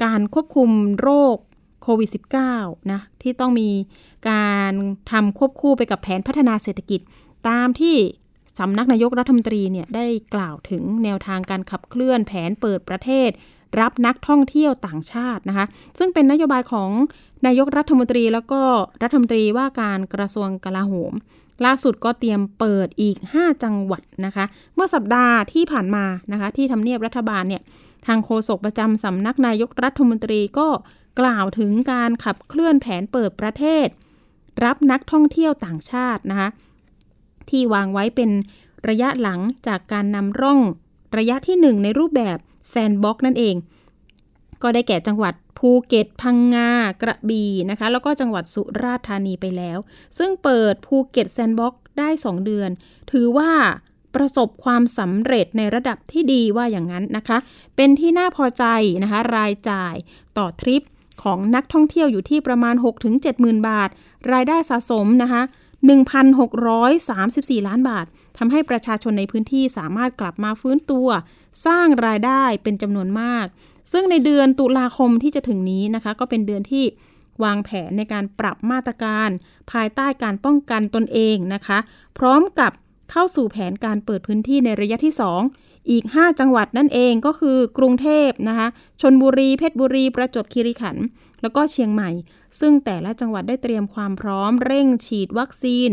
[0.03, 0.69] การควบคุม
[1.01, 1.37] โรค
[1.81, 2.09] โควิด
[2.49, 3.69] -19 นะที่ต้องมี
[4.29, 4.73] การ
[5.11, 7.01] ทำควบคู่ไปกับแผนพัฒนาเศรษฐกิจ
[7.49, 7.97] ตามที่
[8.59, 13.29] สำนักนายกรัฐมนตรีเนี่ยได้กล่าวถึงแนวทางการขับเคลื่อนแผนเปิดประเทศ
[13.79, 15.65] รับนักท่องเที่ยวต่างชาตินะคะ
[15.99, 16.89] ซึ่งเป็นนโยบายของ
[17.45, 18.61] นายกรัฐมนตรีแล้วก็
[19.03, 21.13] รัฐมนตรีว่าการกระทรวงกลาโหม
[21.65, 27.61] ล่าสุดก็เตรียมเปิดอีก 5 จังหวัดนะคะ เมื่อสัปดาห์ที่ผ่านมานะคะ ที่ทำเนียบรัฐบาลเนี่ย
[28.07, 30.67] ทางโฆษกประจำสำนักนายกรัฐมนตรีก็
[31.19, 33.87] กล่าวถึงการขับเคลื่อนแผนเปิดประเทศ
[34.63, 36.49] รับนักท่องเที่ยวต่างชาตินะคะ
[37.49, 38.31] ที่วางไว้เป็น
[38.89, 40.59] ระยะหลังจากการนำร่อง
[41.17, 42.37] ระยะที่ 1 ในรูปแบบ
[42.69, 43.55] sandbox นั่นเอง
[44.61, 49.77] ก็ได้แก่จังหวัดภูเก็ต พังงา กระบี่นะคะ แล้วก็จังหวัดสุราษฎร์ธานีไปแล้ว
[50.17, 52.69] ซึ่งเปิดภูเก็ต sandboxได้ 2 เดือน
[53.11, 53.51] ถือว่า
[54.15, 57.37] ประสบความสำเร็จในระดับที่ดีว่าอย่างนั้นนะคะ
[57.75, 58.65] เป็นที่น่าพอใจ
[59.03, 59.95] นะคะ รายจ่าย
[60.37, 60.83] ต่อทริป
[61.23, 62.75] ของนักท่องเที่ยวอยู่ที่ประมาณ
[63.21, 63.89] 6-70,000 บาท
[64.31, 65.41] รายได้สะสมนะคะ
[66.35, 68.05] 1,634 ล้านบาท
[68.37, 71.07] ทำให้ประชาชนในพื้นที่สามารถกลับมาฟื้นตัว
[71.65, 73.45] สร้างรายได้เป็นจำนวนมาก
[73.91, 76.85] ซึ่งในเดือนตุลาคมที่จะถึงนี้นะคะ ก็เป็นเดือนที่
[77.43, 79.29] วางแผนในการปรับมาตรการ
[79.71, 81.77] ภายใต้การป้องกันตนเองนะคะ
[82.17, 82.71] พร้อมกับ
[83.11, 88.67] เข้าสู่แผนการเปิดพื้นที่ในระยะที่ 2 อีก 5 จังหวัดนั่นเองก็คือกรุงเทพนะคะ
[89.01, 91.05] ชนบุรีเพชรบุรี ประจวบคีรีขันธ์
[91.41, 92.09] แล้วก็เชียงใหม่
[92.59, 95.89] ซึ่งแต่ละจังหวัดได้เตรียมความพร้อมเร่งฉีดวัคซีน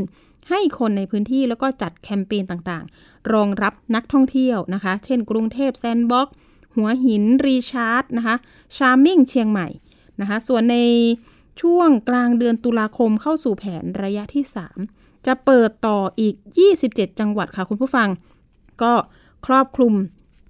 [0.51, 6.29] ให้คนในพื้นที่แล้วก็จัดแคมเปญต่างๆ รองรับนักท่องเที่ยวนะคะ เช่น กรุงเทพแซนด์บ็อก
[6.77, 8.37] หัวหิน recharge นะคะ
[8.77, 9.69] charming เชียงใหม่
[10.21, 10.79] นะคะส่วนใน
[11.61, 14.45] ช่วงกลางเดือนตุลาคมเข้าสู่แผนระยะที่
[14.87, 16.35] 3 จะเปิดต่ออีก
[16.77, 18.09] 27 จังหวัดค่ะคุณผู้ฟัง
[18.83, 18.93] ก็
[19.47, 19.95] ครอบคลุม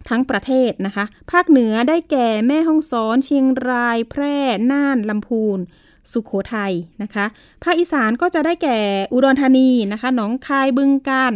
[0.08, 4.38] ทั้งประเทศนะคะ ภาคเหนือได้แก่แม่ฮ่องสอน เชียงราย แพร่
[4.72, 5.58] น่านลำพูน
[6.12, 6.72] สุโขทัย
[7.02, 7.24] นะคะ
[7.62, 8.78] ภาคอีสานก็จะได้แก่
[9.12, 11.34] อุดรธานีนะคะหนองคายบึงกาฬ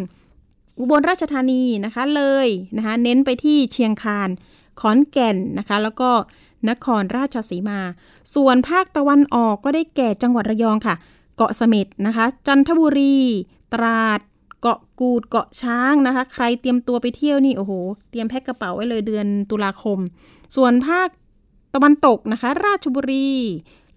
[0.80, 4.28] อุบลราชธานีนะคะเลยนะคะ เน้นไปที่เชียงคาน
[4.80, 6.10] ขอนแก่นนะคะ แล้วก็
[6.70, 7.80] นครราชสีมา
[8.34, 10.94] ส่วนภาคตะวันออกก็ได้แก่จังหวัดระยองค่ะ
[11.36, 13.18] เกาะเสม็ดนะคะ จันทบุรี
[13.74, 14.20] ตราด
[14.60, 17.72] เกาะกูดเกาะช้างนะคะ ใครเตรียมตัวไปเที่ยวนี่โอ้โห
[18.10, 19.98] เตรียมแพ็คกระเป๋าไว้เลยเดือนตุลาคม
[20.56, 21.08] ส่วนภาค
[21.74, 23.32] ตะวันตกนะคะ ราชบุรี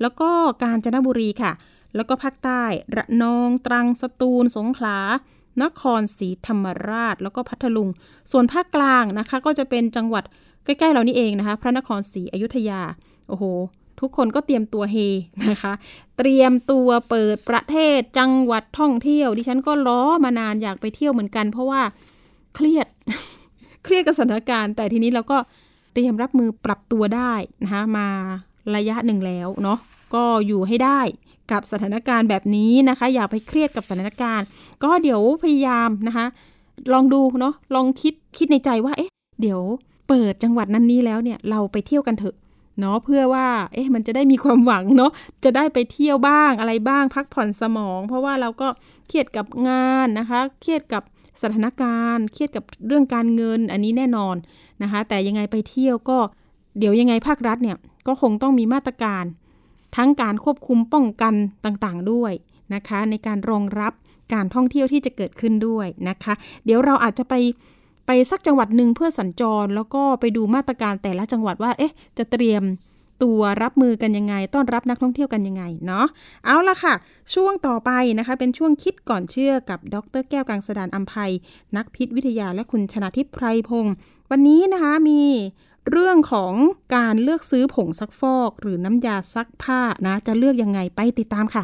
[0.02, 0.30] แล้วก็
[0.64, 1.52] กาญจนบุรีค่ะ
[1.96, 2.64] แล้วก็ภาคใต้
[2.96, 5.00] ระนองตรังสตูลสงขลา
[5.64, 7.90] นครศรีธรรมราช แล้วก็พัทลุง
[8.32, 10.24] ส่วนภาคกลางนะคะ ก็จะเป็นจังหวัด
[10.66, 12.82] ใกล้ๆเรานี่เองนะคะ พระนครศรีอยุธยา
[13.30, 13.44] โอ้โห
[14.02, 14.98] ทุกคนก็เตรียมตัวเฮ
[15.48, 15.74] นะคะ
[16.18, 21.82] เตรียมตัวเปิดประเทศจังหวัดท่องเที่ยว ดิฉันก็ล้อมานานอยากไปเที่ยวเหมือนกัน เพราะว่า
[22.56, 22.88] เครียด
[23.84, 25.38] เครียดกับสถานการณ์ แต่ทีนี้เราก็
[25.94, 27.34] เตรียมรับมือปรับตัวได้
[27.64, 28.08] นะคะมา
[28.76, 29.80] ระยะหนึ่งแล้วเนาะ
[30.14, 31.02] ก็อยู่ให้ได้
[31.52, 34.46] กับสถานการณ์แบบนี้นะคะ อย่าไปเครียดกับสถานการณ์
[34.84, 36.26] ก็เดี๋ยวพยายามนะคะ
[36.94, 39.62] ลองดูเนาะลองคิดคิดในใจว่าเอ๊ะ เดี๋ยว
[40.08, 42.36] เปิดจังหวัดนั้นนี้แล้วเนี่ยเราไปเที่ยวกันเถอะ
[42.80, 45.12] เนาะเพื่อว่า เอ๊ะมันจะได้มีความหวังเนาะ
[45.44, 48.68] จะได้ไปเที่ยวบ้างอะไรบ้าง พักผ่อนสมอง เพราะว่าเราก็
[49.08, 51.04] เครียดกับงานนะคะ เครียดกับ
[51.42, 54.36] สถานการณ์ เครียดกับเรื่องการเงินอันนี้แน่นอน
[54.84, 56.18] นะคะ แต่ยังไงไปเที่ยวก็
[56.80, 59.24] เดี๋ยวยังไงภาครัฐเนี่ยก็คงต้องมีมาตรการ
[59.96, 61.34] ทั้งการควบคุมป้องกัน
[61.66, 62.34] ต่างๆด้วย
[62.74, 63.94] นะคะ ในการรองรับ
[64.34, 66.34] การท่องเที่ยวที่จะเกิดขึ้นด้วยนะคะ
[66.66, 67.34] เดี๋ยวเราอาจจะไป
[68.14, 72.64] ไปสักจังหวัดหนึ่งเพื่อสัญจร แล้วก็ไปดูมาตรการแต่ละจังหวัดว่า เอ๊ะ จะเตรียม
[73.24, 76.06] ตัวรับมือกันยังไง ต้อนรับนักท่องเที่ยวกันยังไงเนาะ
[76.46, 76.94] เอาละค่ะ
[77.34, 81.32] ช่วงต่อไปนะคะ เป็นช่วงคิดก่อนเชื่อกับดรแก้วกังสดานอัมภัย
[81.76, 83.94] นักพิษวิทยาและคุณชนาทิพย์ไพรพงศ์
[84.32, 85.22] วันนี้นะคะมี
[85.92, 86.54] เรื่องของ
[86.96, 91.64] การเลือกซื้อผงซักฟอก หรือน้ำยาซักผ้านะ จะเลือกยังไงไปติดตามค่ะ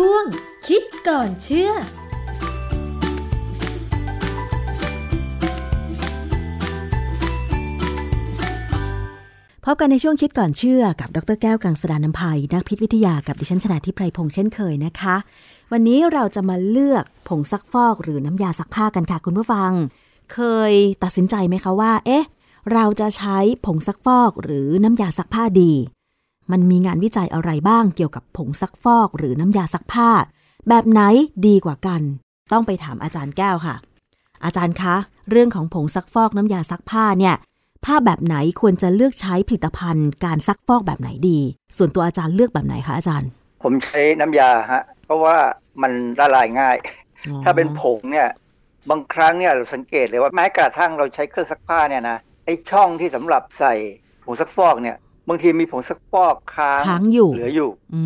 [0.00, 0.26] ช่วง
[0.68, 1.76] คิดก่อนเชื่อพ
[9.72, 15.16] บกันในช่วงคิดก่อนเชื่อกับดรแก้วกังสดานนภัยนักพิษวิทยากับดิฉันชนะทิพไพรพงษ์เช่นเคยนะคะ
[15.72, 19.72] วันนี้เราจะมาเลือกผงซักฟอกหรือน้ำยาซักผ้ากันค่ะคุณผู้ฟัง
[20.32, 20.38] เค
[20.70, 20.72] ย
[21.02, 22.24] ตัดสินใจไหมคะว่า เอ๊ะ
[22.72, 25.72] เราจะใช้ผงซักฟอกหรือน้ำยาซักผ้าดี
[26.52, 30.10] มันมีงานวิจัยอะไรบ้างเกี่ยวกับผงซักฟอกหรือน้ำยาซักผ้า
[30.68, 31.00] แบบไหน
[31.46, 32.02] ดีกว่ากัน
[32.52, 33.74] ต้องไปถามอาจารย์แก้วค่ะ
[34.44, 34.94] อาจารย์คะ
[35.30, 37.34] เรื่องของผงซักฟอกน้ำยาซักผ้าเนี่ย
[37.84, 41.38] ผ้าแบบไหนควรจะเลือกใช้ผลิตภัณฑ์การซักฟอกแบบไหนดี
[41.76, 43.28] ส่วนตัวอาจารย์เลือกแบบไหนคะอาจารย์
[43.62, 45.36] ผมใช้น้ำยาฮะเพราะว่า
[45.82, 46.76] มันละลายง่าย
[47.28, 48.28] อ๋อถ้าเป็นผงเนี่ย
[48.90, 53.74] บางครั้งเนี่ยเราสังเกตเลยว่าแม้กระทั่งเราใช้เครื่องซักผ้าเนี่ยนะไอช่องที่สำหรับใส่
[54.24, 54.96] ผงซักฟอกเนี่ย
[55.28, 58.02] บางทีมีผงซักฟอกค้างค้างอยู่เหลืออยู่ อื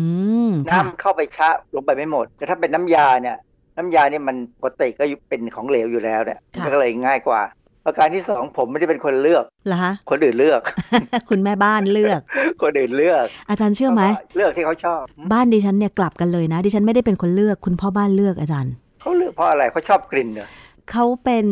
[0.47, 3.37] มค่ะน้ำเข้าไปชะลงไปไม่หมด แต่ถ้าเป็นน้ำยาเนี่ย
[3.77, 7.41] น้ำยาเนี่ยมันปกติก็เป็นของเหลวอยู่แล้วเนี่ยค่ะมันก็เลยง่ายกว่า
[7.85, 10.61] ประการที่สองผมไม่ได้เป็นคนเลือกเหรอคะคนอื่นเลือก
[11.29, 12.19] คุณแม่บ้านเลือก
[12.61, 14.03] คนอื่นเลือก อาจารย์เชื่อไหม
[14.35, 15.01] เลือกที่เขาชอบ
[15.33, 20.49] บ้านดิฉันเนี่ยกลับกันเลยนะ ดิฉันไม่ได้เป็นคนเลือก คุณพ่อบ้านเลือกอาจารย์เขาเลือกเพราะอะไรเขาชอบกลิ่นเนอะ
[20.91, 21.45] เขาเป็น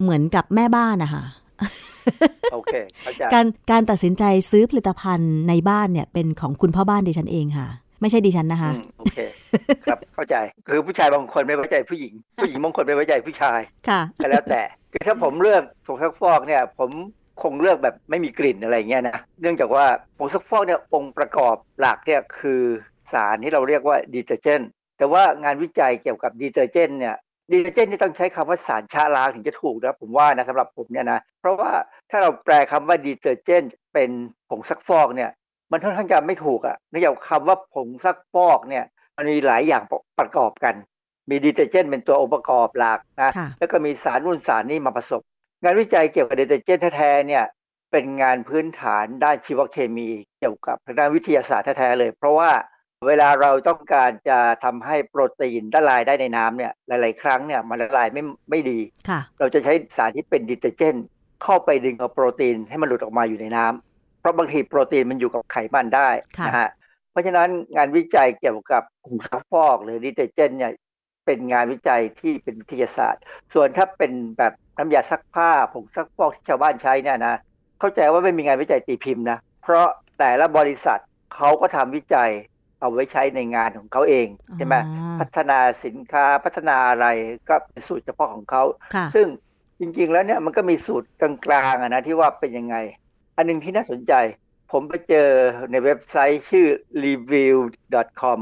[0.00, 1.24] เหมือนกับแม่บ้านนะคะ
[2.52, 7.68] โอเคเข้าใจการการตัดสินใจซื้อผลิตภัณฑ์ในบ้านเนี่ยเป็นของคุณพ่อบ้านดิฉันเองค่ะ
[8.00, 9.18] ไม่ใช่ดิฉันนะคะอืมโอเค
[9.84, 10.36] ครับเข้าใจ
[10.68, 16.90] คือผู้ชายบางคนไม่ไว้ใจผู้หญิง ผู้หญิงบางคนไม่ไว้ใจผู้ชายค่ะก็แล้วแต่คือถ้าผมเลือกผงซักฟอกเนี่ย ผม
[17.42, 19.84] คงเลือกแบบไม่มีกลิ่นอะไรเงี้ยนะเนื่องจากว่า
[20.18, 22.62] ผงซักฟอกเนี่ยองค์ประกอบหลักเนี่ยคือ
[23.12, 27.16] สารที่เราเรียกว่า detergent แต่ว่างานวิจัยเกี่ยวกับ detergent เนี่ย
[27.50, 31.70] detergent นี่ต้องใช้คำว่าสารชะล้างถึงจะถูกนะผมว่านะสำหรับผมเนี่ยนะเพราะว่า
[32.10, 34.10] ถ้าเราแปลคำว่า detergent เป็น
[34.50, 35.30] ผงซักฟอกเนี่ย
[35.72, 38.84] มันค่อนข้างจะไม่ถูกอะ่ะเนื่องจากคำว่าผงซักฟอกเนี่ย
[39.16, 39.82] มันมีหลายอย่าง
[40.18, 40.74] ประกอบกัน
[41.30, 45.22] มี detergent เป็นตัวองค์ประกอบหลักนะค่ะแล้วก็มีสารนู่นสารนี่มาผสม
[45.62, 47.44] งานวิจัยเกี่ยวกับ detergent แท้ๆเนี่ย
[47.92, 52.50] เป็นงานพื้นฐานด้านชีวเคมี เกี่ยวกับทางด้านวิทยาศาสตร์แท้ๆเลย เพราะว่า
[53.06, 58.78] เวลาเราต้องการจะทำให้โปรตีนละลายได้ในน้ำเนี่ยหลาย ๆ ครั้งเนี่ยมันละลายไม่ไม่ดี
[59.08, 61.06] ค่ะเราจะใช้สารที่เป็น detergent
[61.44, 66.68] เข้าไปดึงเอาโปรตีนให้มันหลุดออกมาอยู่ในน้ำเพราะบางทีโปรตีนมันอยู่กับไขมันได้ค่ะนะฮะ
[67.10, 70.72] เพราะฉะนั้นงานวิจัยเกี่ยวกับผงซักฟอกหรือดีเตอร์เจนต์เนี่ย
[71.26, 73.22] เป็นงานวิจัยที่เป็นวิทยาศาสตร์
[73.54, 77.34] ส่วนถ้าเป็นแบบน้ำยาซักผ้าผงซักฟอกที่ชาวบ้านใช้เนี่ยนะ
[77.80, 79.86] เข้าใจว่าไม่มีงานวิจัยตีพิมพ์นะเพราะ
[80.18, 81.00] แต่ละบริษัท
[81.34, 82.30] เขาก็ทำวิจัย
[82.84, 84.26] เอาไว้ใช้ในงานของเขาเอง
[84.56, 87.06] ใช่ไหมอ๋อพัฒนาสินค้าพัฒนาอะไร
[87.48, 88.62] ก็เป็นสูตรเฉพาะของเขา
[88.94, 89.26] ค่ะซึ่ง
[89.80, 92.76] จริงๆแล้วเนี่ยมันก็มีสูตรกลางๆอะนะที่ว่าเป็นยังไง
[93.36, 94.12] อันหนึงที่น่าสนใจ
[94.72, 95.28] ผมไปเจอ
[95.70, 96.66] ในเว็บไซต์ชื่อ
[97.04, 98.40] review.com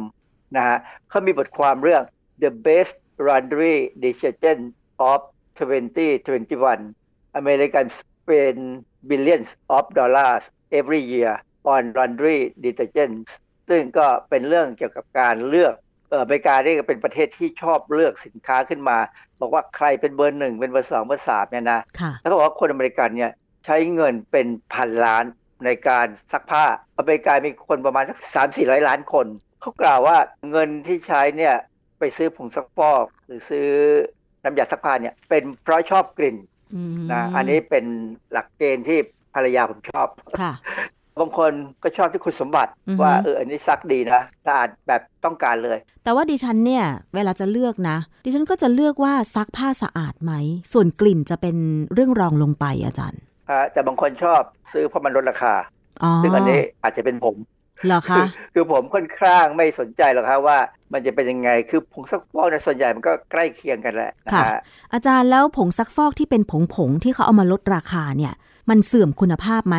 [0.56, 0.78] นะฮะ
[1.08, 2.02] เขามีบทความเรื่อง
[2.42, 2.94] the best
[3.26, 4.64] laundry detergent
[5.10, 5.20] of
[5.58, 6.94] 2021
[7.40, 8.62] Americans spend
[9.10, 10.42] billions of dollars
[10.78, 11.32] every year
[11.72, 13.30] on laundry detergents
[13.68, 15.74] ซึ่งก็เป็นเรื่องเกี่ยวกับการเลือก
[16.10, 18.98] เอออเมริกานี่ก็เป็นประเทศที่ชอบเลือกสินค้าขึ้นมา
[19.40, 23.32] บอกว่าใครเป็นเบอร์หนึ่งเป็นเบอร์สองเบอร์สามเนี่ยนะค่ะแล้วก็บอกว่าคนอเมริกันเนี่ย
[23.64, 25.24] ใช้เงินเป็นพันล้าน
[25.64, 26.64] ในการซักผ้า
[26.98, 29.26] อเมริกามีคนประมาณสักสามสี่ร้อยล้านคน
[29.60, 30.16] เขากล่าวว่า
[30.50, 31.54] เงินที่ใช้เนี่ย
[31.98, 33.68] ไปซื้อผงซักฟอก หรือซื้อ
[34.42, 36.36] น้ำยาซักผ้าเนี่ยเป็นเพราะชอบกลิ่น
[36.74, 37.84] อืมนะอันนี้เป็น
[38.32, 38.98] หลักเกณฑ์ที่
[39.34, 40.08] ภรรยาผมชอบ
[40.40, 40.52] ค่ะ
[41.20, 41.52] บางคน
[41.82, 46.84] ก็ชอบที่คุณสมบัติอือฮึว่าเอออันนี้ซักดีนะสะอาดแบบต้องการเลย แต่ว่าดิฉันเนี่ย
[47.14, 50.32] เวลาจะเลือกนะ ดิฉันก็จะเลือกว่าซักผ้าสะอาดไหม
[50.72, 51.56] ส่วนกลิ่นจะเป็น
[51.92, 54.40] เรื่องรองลงไปอาจารย์อ่าแต่บางคนชอบ
[54.72, 55.54] ซื้อเพราะมันลดราคา
[56.02, 57.36] อ๋อซึ่งอันนี้อาจจะเป็นผม
[57.86, 60.58] เหรอคือคะคือผมค่อนข้างไม่สนใจหรอกครับว่า
[60.92, 64.60] มันจะเป็นยังไงคือผงซักฟอกในยส่วนใหญ่มันก็ใกล้เคียงกันแหละนะค่ะฮะ
[64.92, 68.32] อาจารย์แล้วผงซักฟอกที่เป็นผงผงๆที่เขาเอามาลดราคาเนี่ย
[68.70, 69.76] มันเสื่อมคุณภาพไหม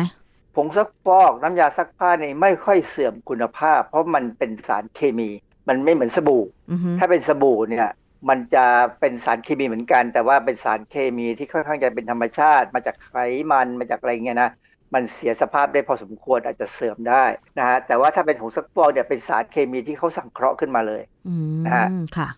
[0.56, 5.30] ผงซักฟอกน้ำยาซักผ้านี่ไม่ค่อยเสื่อมคุณภาพ เพราะมันเป็นสารเคมี
[5.68, 7.88] มันไม่เหมือนสบู่อือฮึถ้าเป็นสบู่เนี่ย
[8.28, 8.64] มันจะ
[9.00, 13.12] เป็นสารเคมีเหมือนกัน แต่ว่าเป็นสารเคมีที่ค่อนข้างจะเป็นธรรมชาติ มาจากไข
[13.50, 14.50] มันมาจากอะไรเงี้ยนะ
[14.94, 17.24] มันเสียสภาพได้พอสมควรอาจจะเสื่อมได้
[17.58, 22.28] นะฮะแต่ว่าถ้าเป็นผงซักฟอกเนี่ยเป็นสารเคมีที่เขาสังเคราะห์ขึ้นมาเลยอืมนะฮะค่ะ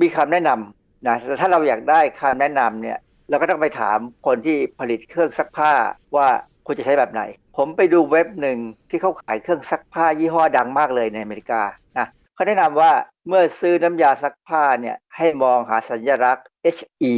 [0.00, 2.98] มีคำแนะนำนะแต่ถ้าเราอยากได้คำแนะนำเนี่ย
[3.30, 5.72] เราก็ต้องไปถามคนที่ผลิตเครื่องซักผ้า
[6.16, 6.28] ว่า
[6.66, 7.22] ควรจะใช้แบบไหน
[7.56, 8.58] ผมไปดูเว็บหนึ่ง
[8.90, 11.62] ที่เขาขายเครื่องซักผ้ายี่ห้อดังมากเลยในอเมริกา
[11.98, 12.92] นะเขาแนะนำว่า
[13.28, 16.46] เมื่อซื้อน้ำยาซักผ้าเนี่ยให้มองหาสัญลักษณ์
[16.76, 17.14] HE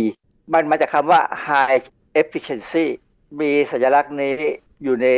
[0.52, 1.82] มันมาจากคำว่า High
[2.20, 2.86] Efficiency
[3.40, 4.34] มีสัญลักษณ์นี้
[4.82, 5.08] อยู่ใน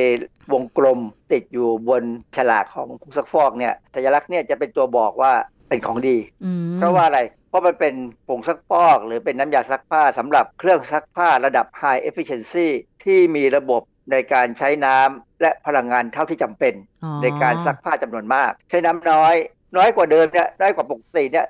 [0.52, 1.00] วงกลม
[1.32, 2.02] ติดอยู่บน
[2.36, 5.32] ฉลากของผงซักฟอกเนี่ยสัญลักษณ์เนี่ยจะเป็นตัวบอกว่า
[5.68, 7.94] เป็นของดีอืมเพราะว่าอะไร เพราะมันเป็น
[8.28, 12.68] ผงซักฟอก หรือเป็นน้ำยาซักผ้าสำหรับเครื่องซักผ้าระดับ High Efficiency
[13.04, 19.34] ที่มีระบบ ในการใช้น้ำและพลังงานเท่าที่จำเป็นอ๋อในการซักผ้าจำนวนมาก ใช้น้ำน้อย
[19.76, 21.46] น้อยกว่าเดิมเนี่ยน้อยกว่าปกติเนี่ย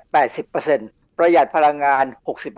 [0.57, 2.05] 80%ประหยัดพลังงาน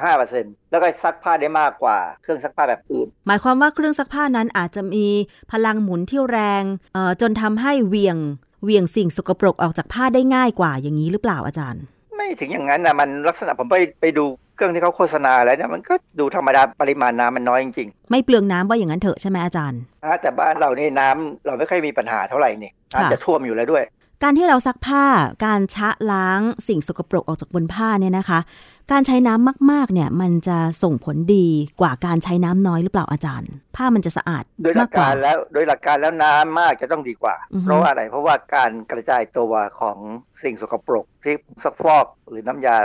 [0.10, 5.08] 65%แล้วก็ซักผ้าได้มากกว่าเครื่องซักผ้าแบบอื่น หมายความว่าเครื่องซักผ้านั้นอาจจะมี
[5.52, 8.18] พลังหมุนที่แรงเอ่อจนทำให้เหวียง
[8.64, 12.01] เหวียงสิ่งสกปรกออกจากผ้าได้ง่ายกว่าอย่างนี้หรือเปล่าอาจารย์ไม่
[12.40, 14.26] ถึงอย่างนั้นนะมันลักษณะผมไปไปดู
[14.56, 23.84] เครื่องที่เขาโฆษณาแล้วเนี่ยมันก็ดูธรรมดาปริมาณน้ำมันน้อยจริงไม่เปลืองน้ำว่าอย่างนั้นเถอะใช่ไหมอาจารย์ๆนะแต่บ้านเรานี่น้ำเราไม่ค่อยมีปัญหาเท่าไหร่นี่อาจจะท่วมอยู่แล้วด้วย
[24.24, 25.06] การที่เราซักผ้า
[25.46, 28.40] การชะล้างสิ่งสกปรกออกจากบนผ้าเนี่ยนะคะ
[28.92, 31.48] การใช้น้ำมากๆ เนี่ย มันจะส่งผลดี
[31.82, 39.98] กว่าการใช้น้ำน้อยหรือเปล่าอาจารย์ ผ้ามันจะสะอาดโดยหลัมากกกว่าการแล้วโดยหลักการแล้วน้ำมากจะต้องดีกว่าอือฮึเพราะว่าอะไรเพราะว่าการกระจายตัวของ
[40.44, 42.78] สิ่งสกปรกที่ซักฟอกหรือน้ำยา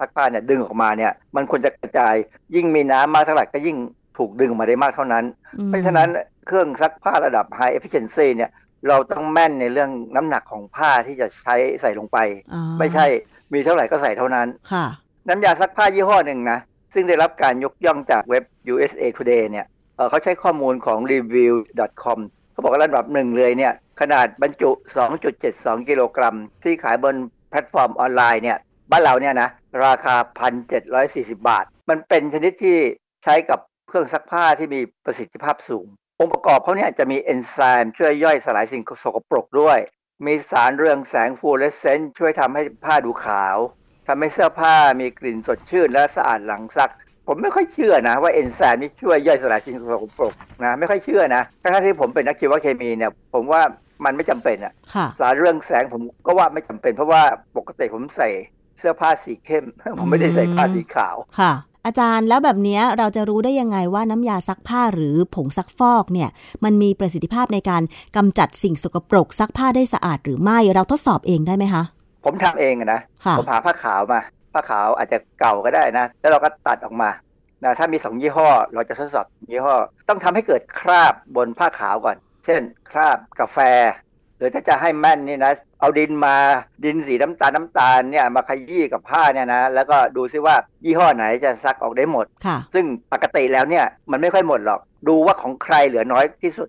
[0.00, 2.14] ซักผ้าเนี่ยดึงออกมาเนี่ย มันควรจะกระจาย
[2.54, 3.76] ยิ่งมีน้ำมากเท่าไหร่ก็ยิ่ง
[4.18, 5.24] ถูกดึงออกมาได้มากเท่านั้น
[5.58, 6.08] อืมเพราะฉะนั้น
[6.46, 8.50] เครื่องซักผ้าระดับ high efficiency เนี่ย
[8.88, 12.18] เราต้องแม่นในเรื่องน้ำหนักของผ้าที่จะใช้ใส่ลงไป
[12.54, 13.06] อ๋อไม่ใช่
[13.52, 14.86] มีเท่าไหร่ก็ใส่เท่านั้นค่ะ
[15.28, 16.58] น้ำยาซักผ้ายี่ห้อหนึ่งนะ
[16.94, 19.66] ซึ่งได้รับการยกย่องจากเว็บ USA Today เนี่ย
[19.96, 22.18] เขาใช้ข้อมูลของ review.com
[22.52, 24.70] เขาบอกว่าอันดับหนึ่งเลยเนี่ย ขนาดบรรจุ
[25.28, 27.14] 2.72 กิโลกรัม ที่ขายบน
[27.50, 28.58] แพลตฟอร์มออนไลน์เนี่ย
[28.90, 29.48] บ้านเราเนี่ยนะ
[29.86, 30.14] ราคา
[30.76, 32.78] 1,740 บาท มันเป็นชนิดที่
[33.24, 33.58] ใช้กับ
[33.88, 35.86] เครื่องซักผ้าที่มีประสิทธิภาพสูง
[36.20, 39.78] องค์ประกอบเขาเนี่ยจะมีเอนไซม์ช่วยย่อยสลายสิ่งสกปรกด้วย
[40.26, 43.56] มีสารเรืองแสงฟลูออเรสเซนต์ช่วยทำให้ผ้าดูขาว
[44.06, 46.90] ทำให้เสื้อผ้ามีกลิ่นสดชื่นและสะอาดหลังซัก
[47.28, 50.34] ผมไม่ค่อยเชื่อนะ ว่าเอนไซม์นี่ช่วยย่อยสลายสิ่งสกปรก
[50.64, 53.62] นะไม่ค่อยเชื่อนะทั้งๆที่ผมเป็นนักชีวเคมีเนี่ยผมว่า
[54.04, 57.22] มันไม่จำเป็นอะค่ะสารเรื่องแสงผมก็ว่าไม่จำเป็น เพราะว่า
[57.56, 58.28] ปกติผมใส่
[58.78, 59.64] เสื้อผ้าสีเข้ม
[59.98, 61.52] ผมไม่ได้ใส่ผ้าสีขาวค่ะ
[61.86, 66.28] อาจารย์แล้วแบบเนี้ยเราจะรู้ได้ยังไงว่าน้ำยาซักผ้าหรือผงซักฟอกเนี่ย
[66.64, 67.82] มันมีประสิทธิภาพในการ
[68.16, 71.82] กำจัดสิ่งสกปรกซักผ้าได้สะอาดหรือไม่เราทดสอบเองได้ไหมคะ
[72.24, 74.20] ผมทำเองอะนะค่ะผมหาผ้าขาวมา
[74.54, 77.10] ผ้าขาวอาจจะเก่าก็ได้นะ แล้วเราก็ตัดออกมา
[77.64, 79.74] นะถ้ามีสองยี่ห้อ เราจะทดสอบยี่ห้อ
[80.08, 82.60] ต้องทำให้เกิดคราบบนผ้าขาวก่อน เช่น
[82.90, 83.58] คราบกาแฟ
[84.38, 86.36] หรือถ้าจะให้แม่นนี่นะ เอาดินมา
[86.84, 96.68] ดินสีน้ำตาลน้ำตาลเนี่ยมาขยี้กับผ้าเนี่ยนะ แล้วก็ดูซิว่ายี่ห้อไหนจะซักออกได้หมดค่ะซึ่งปกติแล้วเนี่ยมันไม่ค่อยหมดหรอก ดูว่าของใครเหลือน้อยที่สุด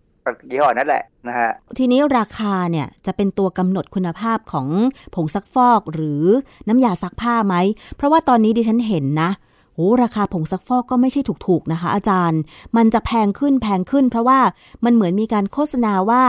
[0.52, 4.68] ยี่ห้อนั่นแหละนะฮะทีนี้ราคาเนี่ยจะเป็นตัวกำหนดคุณภาพของ
[5.16, 6.24] ผงซักฟอกหรือ
[6.68, 7.56] น้ำยาซักผ้าไหม
[7.96, 9.30] เพราะว่าตอนนี้ดิฉันเห็นนะ
[9.76, 12.40] โอ้ราคาผงซักฟอกก็ไม่ใช่ถูกๆนะคะ อาจารย์
[12.78, 14.40] มันจะแพงขึ้นแพงขึ้น เพราะว่า
[14.86, 16.24] มันเหมือนมีการโฆษณาว่า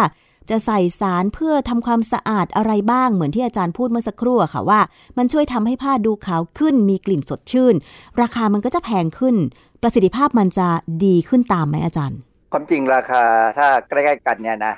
[0.51, 4.81] จะใส่สารเพื่อทำความสะอาดอะไรบ้างเหมือนที่อาจารย์พูดเมื่อสักครู่อะค่ะว่า
[5.19, 7.75] มันช่วยทำให้ผ้าดูขาวขึ้น มีกลิ่นสดชื่น
[8.21, 9.37] ราคามันก็จะแพงขึ้น
[9.83, 10.69] ประสิทธิภาพมันจะ
[11.05, 12.19] ดีขึ้นตามไหมอาจารย์
[12.53, 13.23] ความจริงราคา
[13.59, 14.75] ถ้าใกล้ๆกันเนี่ยนะ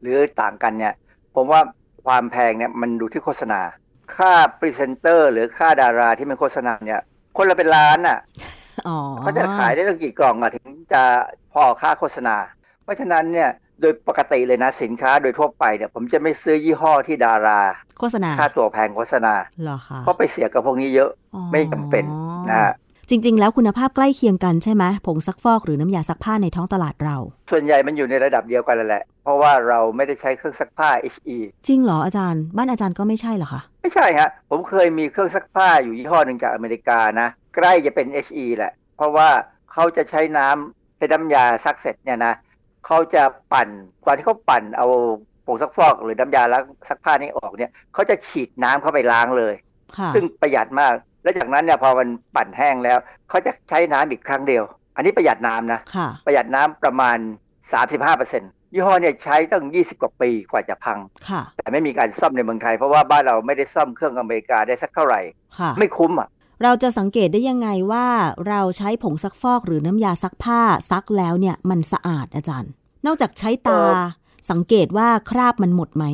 [0.00, 0.94] หรือต่างกันเนี่ย
[1.34, 1.60] ผมว่า
[2.06, 3.60] ความแพงเนี่ยมันดูที่โฆษณา
[4.16, 7.00] ค่าพรีเซนเตอร์ หรือค่าดาราที่มันโฆษณาเนี่ย
[7.36, 8.18] คนละเป็นล้านอะ
[8.88, 11.02] อ๋อเขาจะขายได้ตั้งกี่กล่องอะถึงจะ
[11.52, 12.36] พอค่าโฆษณา
[12.82, 13.50] เพราะฉะนั้นเนี่ย
[13.80, 17.60] โดยปกติเลยนะสินค้าโดยทั่วไปเนี่ยผมจะไม่ซื้อยี่ห้อที่ดารา
[17.98, 22.04] โฆษณาค่าตัวแพงโฆษณาเหรอคะเพราะไปเสียกับพวกนี้เยอะอ๋อไม่จำเป็น
[22.50, 22.72] นะฮะ
[23.12, 27.16] จริง ๆ แล้วคุณภาพใกล้เคียงกันใช่ไหมผงซักฟอกหรือน้ำยาซักผ้าในท้องตลาดเรา
[27.50, 39.28] ส่วนใหญ่มันอยู่ในระดับเดียวกันแล้วแหละ เพราะว่าเราไม่ได้ใช้เครื่องซักผ้า HE จริงเหรออาจารย์ บ้านอาจารย์ก็ไม่ใช่เหรอคะไม่ใช่ฮะผมเคยมีเครื่องซักผ้าอยู่ยี่ห้อหนึ่งจากอเมริกานะ ใกล้จะเป็น HE แหละ เพราะว่า
[39.72, 42.34] เขาจะใช้น้ำใช้น้ำยาซักเสร็จเนี่ยนะ
[42.86, 43.68] เขาจะปั่น
[44.04, 44.86] ก่อนที่เขาปั่นเอา
[45.46, 49.54] ผงซักฟอกหรือน้ำยาล้างซักผ้านี้ออกเนี่ยเขาจะฉีดน้ำเข้าไปล้างเลย
[49.98, 52.98] ค่ะซึ่งประหยัดมาก แล้วจากนั้นเนี่ยพอมันปั่นแห้งแล้ว
[53.28, 54.64] เขาจะใช้น้ำอีกครั้งเดียว
[54.96, 57.18] อันนี้ประหยัดน้ำนะค่ะประหยัดน้ำประมาณ
[57.94, 60.98] 35%ยี่ห้อเนี่ยใช้ตั้ง 20 กว่าปีกว่าจะพัง
[61.28, 65.20] ค่ะแต่ไม่มีการซ่อมในเมืองไทย เพราะว่าบ้านเราไม่ได้ซ่อมเครื่องอเมริกาได้สักเท่าไหร่
[65.58, 66.28] ค่ะไม่คุ้มอะ
[66.62, 68.06] เราจะสังเกตได้ยังไงว่า
[68.48, 70.60] เราใช้ผงซักฟอกหรือน้ำยาซักผ้า
[70.90, 72.70] ซักแล้วเนี่ยมันสะอาดอาจารย์
[73.06, 73.94] นอกจากใช้ตาเออ
[74.50, 76.04] สังเกตว่าคราบมันหมดไหม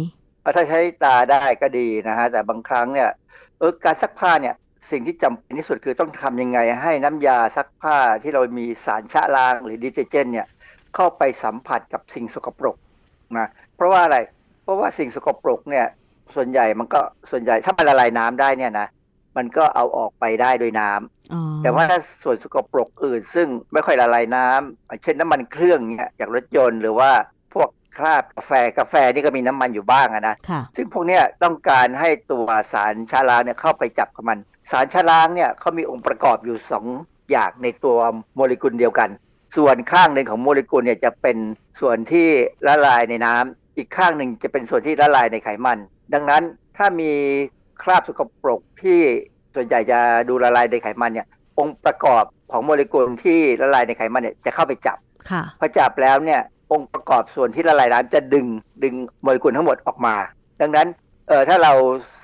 [0.43, 3.11] เอาถ้าใช้ตาได้ก็ดีนะฮะแต่บางครั้งเนี่ย
[3.59, 4.55] เออการซักผ้าเนี่ย
[4.91, 10.47] สิ่งที่จำเป็นที่สุดคือต้องทำยังไงให้น้ำยาซักผ้าที่เรามีสารชะล้างหรือดิเจเจนเนี่ย
[10.95, 12.76] เข้าไปสัมผัสกับสิ่งสกปรก
[13.39, 14.18] นะเพราะว่าอะไร
[14.62, 15.87] เพราะว่าสิ่งสกปรกเนี่ย
[16.34, 18.87] ส่วนใหญ่มันก็ส่วนใหญ่ถ้ามันละลายน้ำได้เนี่ยนะ
[19.37, 27.11] มันก็เอาออกไปได้โดยน้ำอ๋อแต่ว่าถ้าส่วนสกปรกอื่น ซึ่งไม่ค่อยละลายน้ำเช่นน้ำมันเครื่องเนี่ยจากรถยนต์หรือว่า
[27.55, 27.68] พวก
[27.99, 34.39] คราบกาแฟกาแฟนี่ก็มีน้ำมันอยู่บ้างอะนะค่ะซึ่งพวกเนี้ยต้องการให้ตัวสารชาล้างเนี่ยเข้าไปจับกับมัน
[34.71, 36.87] สารชาล้างเนี่ยเขามีองค์ประกอบอยู่สอง
[37.31, 37.99] อย่างในตัว
[38.37, 39.11] โมเลกุลเดียวกัน
[39.57, 41.37] ส่วนข้างหนึ่งของโมเลกุลเนี่ยจะเป็น
[41.81, 42.29] ส่วนที่
[42.67, 45.79] ละลายในน้ำอีกข้างหนึ่งจะเป็นส่วนที่ละลายในไขมัน
[46.14, 46.43] ดังนั้น
[46.77, 47.12] ถ้ามี
[47.83, 49.01] คราบสกปรกที่
[49.55, 49.99] ส่วนใหญ่จะ
[50.29, 51.27] ดูละลายในไขมันเนี่ย
[51.59, 54.99] องค์ประกอบของโมเลกุลที่ละลายในไขมันเนี่ยจะเข้าไปจับ
[55.31, 56.41] ค่ะพอจับแล้วเนี่ย
[56.73, 58.47] องค์ประกอบส่วนที่ละลายน้ำจะดึง
[58.83, 60.14] ดึงโมเลกุลทั้งหมดออกมา
[60.61, 60.87] ดังนั้น
[61.29, 61.73] เออถ้าเรา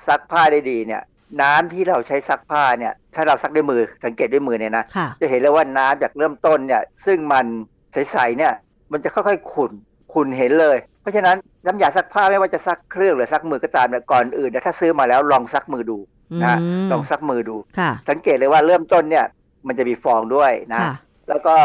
[0.07, 1.01] ซักผ้าได้ดีเนี่ย
[1.41, 7.45] น้ำที่เราใช้ซักผ้าเนี่ย ถ้าเราซักด้วยมือสังเกตด้วยมือเนี่ยนะค่ะจะเห็นเลยว่าน้ำจากเริ่มต้นเนี่ย ซึ่งมัน
[7.93, 8.53] ใสๆเนี่ย
[8.91, 9.71] มันจะค่อยๆขุ่น
[10.13, 15.97] ขุ่นเห็นเลย เพราะฉะนั้นน้ำยาซักผ้าไม่ว่าจะซักเครื่องหรือซักมือก็ตามเนี่ยก่อนอื่นเนี่ยถ้าซื้อมาแล้วลองซักมือดู
[16.41, 19.25] นะฮะอืมลองซักมือดูค่ะสังเกตเลยว่าเริ่มต้นเนี่ย
[19.67, 20.93] มันจะมีฟองด้วยนะค่ะ
[21.29, 21.55] แล้วก็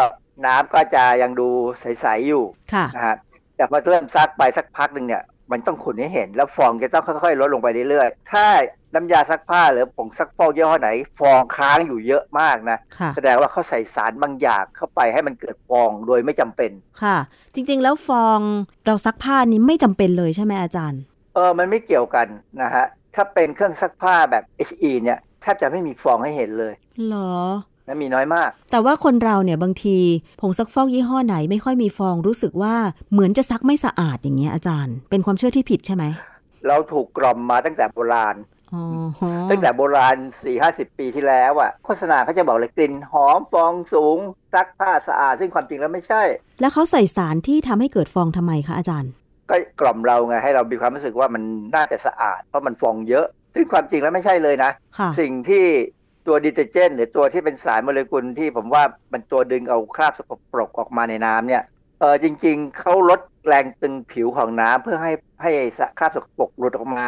[0.47, 1.49] น้ำก็จะยังดู
[1.81, 3.17] ใสๆอยู่ค่ะนะฮะ
[3.57, 8.47] แต่พอเริ่มซักไปสักพักหนึ่งเนี่ย มันต้องขุ่นให้เห็น แล้วฟองจะต้องค่อยๆลดลงไปเรื่อยๆ ถ้า
[8.95, 16.71] น้ำยาซักผ้าหรือผงซักฟอกยี่ห้อไหน ฟองค้างอยู่เยอะมากนะค่ะแสดงว่าเขาใส่สารบางอย่างเข้าไปให้มันเกิดฟองโดยไม่จำเป็น
[17.03, 17.17] ค่ะ
[17.55, 18.41] จริงๆ แล้วฟอง
[18.87, 21.01] เราซักผ้านี้ไม่จำเป็นเลยใช่ไหมอาจารย์
[21.35, 22.27] เออมันไม่เกี่ยวกัน
[22.63, 22.85] นะฮะ
[23.15, 26.75] ถ้าเป็นเครื่องซักผ้าแบบ HE เนี่ยแทบจะไม่มีฟองให้เห็นเลย
[27.07, 27.35] เหรอ
[27.89, 29.99] นะมีน้อยมาก แต่ว่าคนเราเนี่ยบางที
[30.41, 32.75] ผงซักฟอกยี่ห้อไหนไม่ค่อยมีฟองรู้สึกว่า
[33.13, 36.05] เหมือนจะซักไม่สะอาดอย่างเงี้ยอาจารย์ เป็นความเชื่อที่ผิดใช่ไหม
[36.67, 38.37] เราถูกกล่อมมาตั้งแต่โบราณ
[38.75, 38.85] อ๋อ
[39.21, 44.19] ฮะตั้งแต่โบราณ4 5 0ปีที่แล้วอะ่ะโฆษณาเขาจะบอกเลยกลิ่นหอมฟองสูง
[44.55, 46.23] ซักผ้าสะอาด ซึ่งความจริงแล้วไม่ใช่
[46.61, 49.13] แล้วเขาใส่สารที่ทำให้เกิดฟองทำไมคะอาจารย์
[49.51, 51.43] ก็กล่อมเราไงให้เรามีความรู้สึกว่ามัน
[51.77, 55.65] น่าจะสะอาดเพราะมันฟองเยอะ ซึ่งความจริงแล้วไม่ใช่เลยนะค่ะสิ่งที่
[56.29, 61.63] ตัวดิเตอร์เจน หรือตัวที่เป็นสารโมเลกุลที่ผมว่ามันตัวดึงเอาคราบสกปรกออกมาในน้ำเนี่ย
[62.01, 65.13] เออจริงๆเขาลดแรงตึงผิวของน้ำเพื่อให้
[65.43, 65.51] ให้
[65.99, 67.07] คราบสกปรกหลุดออกมา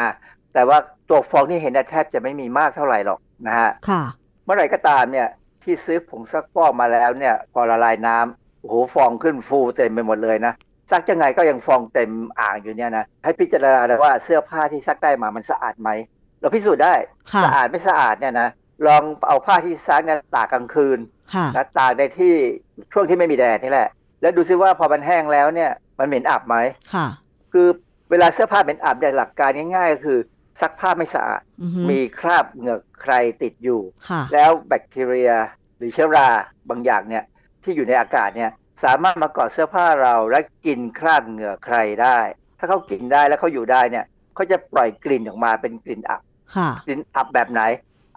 [0.55, 4.03] แต่ว่าตัวฟองที่เห็นน่ะแทบจะไม่มีมากเท่าไหร่หรอกนะฮะค่ะ
[4.45, 5.29] เมื่อไหร่ก็ตามเนี่ย
[5.63, 10.53] ที่ซื้อผงซักฟอกมาแล้วเนี่ยพอละลายน้ำโอ้โหฟองขึ้นฟูเต็มไปหมดเลยนะ
[10.91, 12.11] ซักยังไงก็ยังฟองเต็ม
[12.41, 15.91] อ่างอยู่เนี่ยนะให้พิจารณาเลยว่าเสื้อผ้าที่ซักได้มามันสะอาดไหม
[16.41, 16.95] เราพิสูจน์ได้
[17.33, 18.49] ค่ะสะอาดไม่สะอาดเนี่ยนะ
[18.87, 20.99] ลองเอาผ้าที่ซักเนี่ยตากกลางคืน
[21.35, 22.35] ค่ะนะตากในที่
[22.93, 23.89] ช่วงที่ไม่มีแดดนี่แหละ
[24.21, 26.57] แล้วดูซิว่าพอมันแห้งแล้วเนี่ย มันเหม็นอับไหม
[26.95, 27.07] ค่ะ
[27.53, 27.69] คือ
[28.11, 30.19] เวลาเสื้อผ้าเหม็นอับเนี่ยหลักการง่าย ๆ ก็คือ
[30.61, 35.33] ซักผ้าไม่สะอาดอือฮึมีคราบเหงือกใครติดอยู่ค่ะแล้วแบคทีเรีย
[35.77, 36.29] หรือเชื้อรา
[36.71, 37.25] บางอย่างเนี่ย
[37.63, 38.51] ที่อยู่ในอากาศเนี่ย
[38.85, 42.19] สามารถมาเกาะเสื้อผ้าเราและกินคราบเหงื่อใครได้
[42.59, 44.05] ถ้าเขากินได้แล้วเขาอยู่ได้เนี่ย
[44.35, 46.23] เขาจะปล่อยกลิ่นออกมาเป็นกลิ่นอับ
[46.57, 47.63] ค่ะกลิ่นอับแบบไหน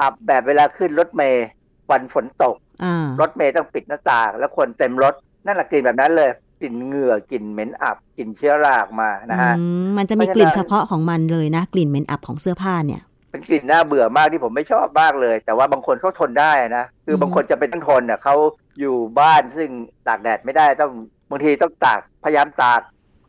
[0.03, 1.47] อับแบบเวลาขึ้นรถเมย์
[1.91, 5.13] วันฝนตกอ่ารถเมย์ต้องปิดหน้าต่าง แล้วคนเต็มรถ
[5.45, 6.29] นั่นแหละกลิ่นแบบนั้นเลย
[6.61, 13.01] กลิ่นเหงื่อกลิ่นเหม็นอับกลิ่นเชื้อราออกมานะฮะอืมมันจะมีกลิ่นเฉพาะของมันเลยนะ กลิ่นเหม็นอับของเสื้อผ้าเนี่ย
[13.31, 18.35] เป็นกลิ่นน่าเบื่อมากที่ผมไม่ชอบมากเลย แต่ว่าบางคนเขาทนได้นะคือมบางคนจะเป็นต้องทนเนี่ยเขา
[18.79, 19.69] อยู่บ้านซึ่ง
[20.07, 20.91] ตากแดดไม่ได้ต้อง
[21.29, 22.81] บางทีต้องตากพยายามตาก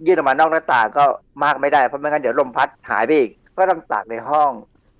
[0.06, 1.04] ยื่นออกมานอกหน้าต่างก็
[1.42, 4.50] มากไม่ได้เพราะไม่งั้นเดี๋ยวลมพัดหายไปอีกก็ต้องตากในห้อง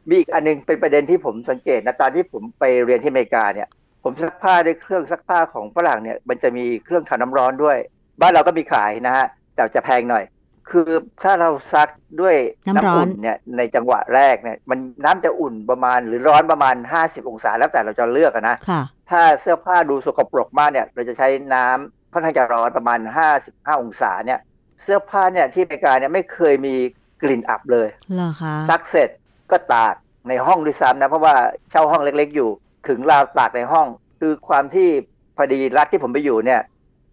[0.09, 3.69] มีอีกอันนึงเป็นประเด็นที่ผมสังเกตนะตอนที่ผมไปเรียนที่อเมริกาเนี่ย
[4.05, 7.77] ผมซักผ้าด้วยเครื่องซักผ้าของฝรั่งเนี่ยมันจะมีเครื่องทำน้ำร้อนด้วย
[8.21, 10.25] บ้านเราก็มีขายนะฮะแต่จะแพงหน่อย
[10.71, 10.91] คือ
[11.23, 11.89] ถ้าเราซัก
[12.21, 12.37] ด้วย
[12.67, 22.99] น้ำร้อนอุ่นเนี่ยในจังหวะแรกเนี่ยมันน้ำจะอุ่นประมาณหรือร้อนประมาณ 50 องศาแล้วแต่เราจะเลือกอะนะค่ะถ้าเสื้อผ้าดูสกปรกมากเนี่ยเราจะใช้น้ำค่อนข้างจะร้อนประมาณ
[23.41, 24.41] 55 องศาเนี่ย
[24.83, 26.75] เสื้อผ้าเนี่ยที่อเมริกาเนี่ยไม่เคยมี
[27.23, 29.11] กลิ่นอับเลยเหรอคะซักเสร็จ
[29.51, 29.95] ก็ตาก
[30.28, 31.34] ในห้องด้วยซ้ำนะ เพราะว่า
[31.70, 32.51] เช่าห้องเล็กๆอยู่
[32.88, 33.86] ถึงราวตากในห้อง
[34.20, 34.88] คือความที่
[35.36, 36.61] พอดีรัฐที่ผมไปอยู่เนี่ย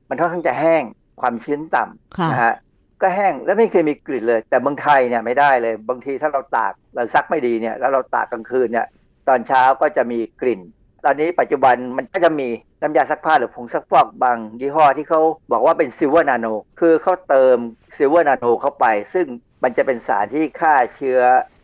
[0.09, 0.83] มันค่อนข้างจะแห้ง
[1.21, 1.83] ความชื้นต่
[2.17, 2.53] ค่ะำนะฮะ
[3.01, 8.87] ก็แห้งแล้วไม่เคยมีกลิ่นเลย แต่เมืองไทยเนี่ยไม่ได้เลย บางทีถ้าเราตากเราซักไม่ดีเนี่ย แล้วเราตากกลางคืนเนี่ย
[9.27, 10.61] ตอนเช้าก็จะมีกลิ่น
[11.05, 12.47] ตอนนี้ปัจจุบันมันก็จะมี
[12.81, 15.21] น้ำยาซักผ้าหรือผงซักฟอกบางยี่ห้อที่เขา
[15.51, 16.47] บอกว่าเป็น silver nano
[16.79, 17.57] คือเขาเติม
[17.97, 19.25] silver nano เข้าไป ซึ่ง
[19.63, 21.19] มันจะเป็นสารที่ฆ่าเชื้อ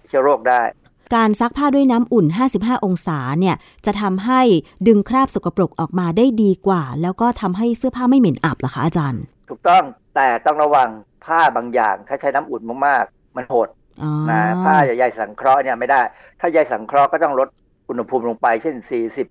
[0.08, 0.64] เชื้อโรคได้
[1.16, 3.56] การซักผ้าด้วยน้ำอุ่น 55 องศาเนี่ย
[3.86, 4.42] จะทำให้
[4.88, 9.84] ดึงคราบสกปรกออกมาได้ดีกว่า แล้วก็ทำให้เสื้อผ้าไม่เหม็นอับเหรอคะอาจารย์ ถูกต้อง
[10.16, 10.90] แต่ต้องระวัง
[11.26, 13.70] ผ้าบางอย่าง ถ้าใช้น้ำอุ่นมากๆ มันหด
[14.04, 16.02] อ๋อนะผ้าใยสังเคราะห์เนี่ยไม่ได้
[16.40, 17.50] ถ้าใยสังเคราะห์ก็ต้องลด
[17.90, 18.76] อุณหภูมิลงไปเช่น
[19.16, 19.26] 40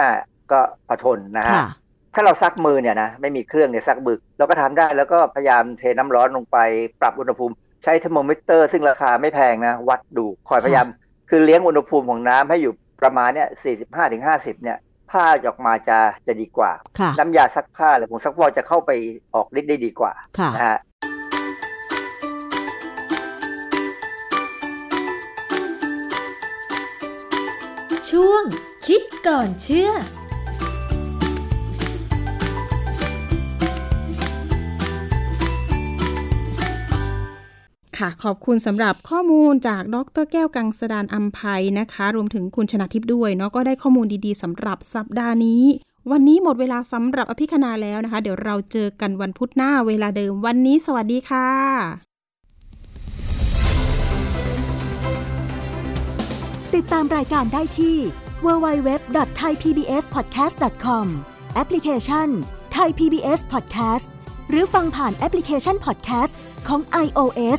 [0.00, 1.66] 45 ก็พอทนนะฮะค่ะ
[2.14, 6.58] ถ้าเราซักมือเนี่ยนะไม่มีเครื่องเนี่ยซักบึกเราก็ทำได้แล้วก็พยายามเทน้ำร้อนลงไป
[7.00, 10.86] ปรับอุณหภูมิ ใช้เทอร์โมมิเตอร์ ซึ่งราคาไม่แพงนะ วัดดูคอยพยายาม
[11.30, 13.48] คือเลี้ยงอุณหภูมิของน้ำให้อยู่ประมาณเนี่ย
[13.80, 14.78] 45ถึง50เนี่ย
[15.10, 18.90] ผ้าออกมาจะจะดีกว่าค่ะน้ำยาซักผ้าหรือผงซักฟอกจะเข้าไป
[19.34, 20.78] ออกฤทธิ์ได้ดีกว่าค่ะนะฮะ
[28.10, 28.44] ช่วง
[28.86, 29.90] คิดก่อนเชื่อ
[38.00, 45.62] ค่ะ ขอบคุณสำหรับข้อมูลจากดรแก้วกังสดานอัมภัยนะคะ รวมถึงคุณชนะทิพย์ด้วยเนาะก็ได้ข้อมูลดีๆสำหรับสัปดาห์นี้
[46.10, 51.48] วันนี้หมดเวลาสำหรับอภิคณาแล้วนะคะ เดี๋ยวเราเจอกันวันพุธหน้าเวลาเดิมวันนี้ สวัสดีค่ะ
[56.74, 57.96] ติดตามรายการได้ที่
[58.44, 61.06] www.thaipbspodcast.com
[61.54, 62.28] แอปพลิเคชัน
[62.76, 64.06] Thai PBS Podcast
[64.50, 66.32] หรือฟังผ่านแอปพลิเคชัน Podcast
[66.68, 67.58] ของ iOS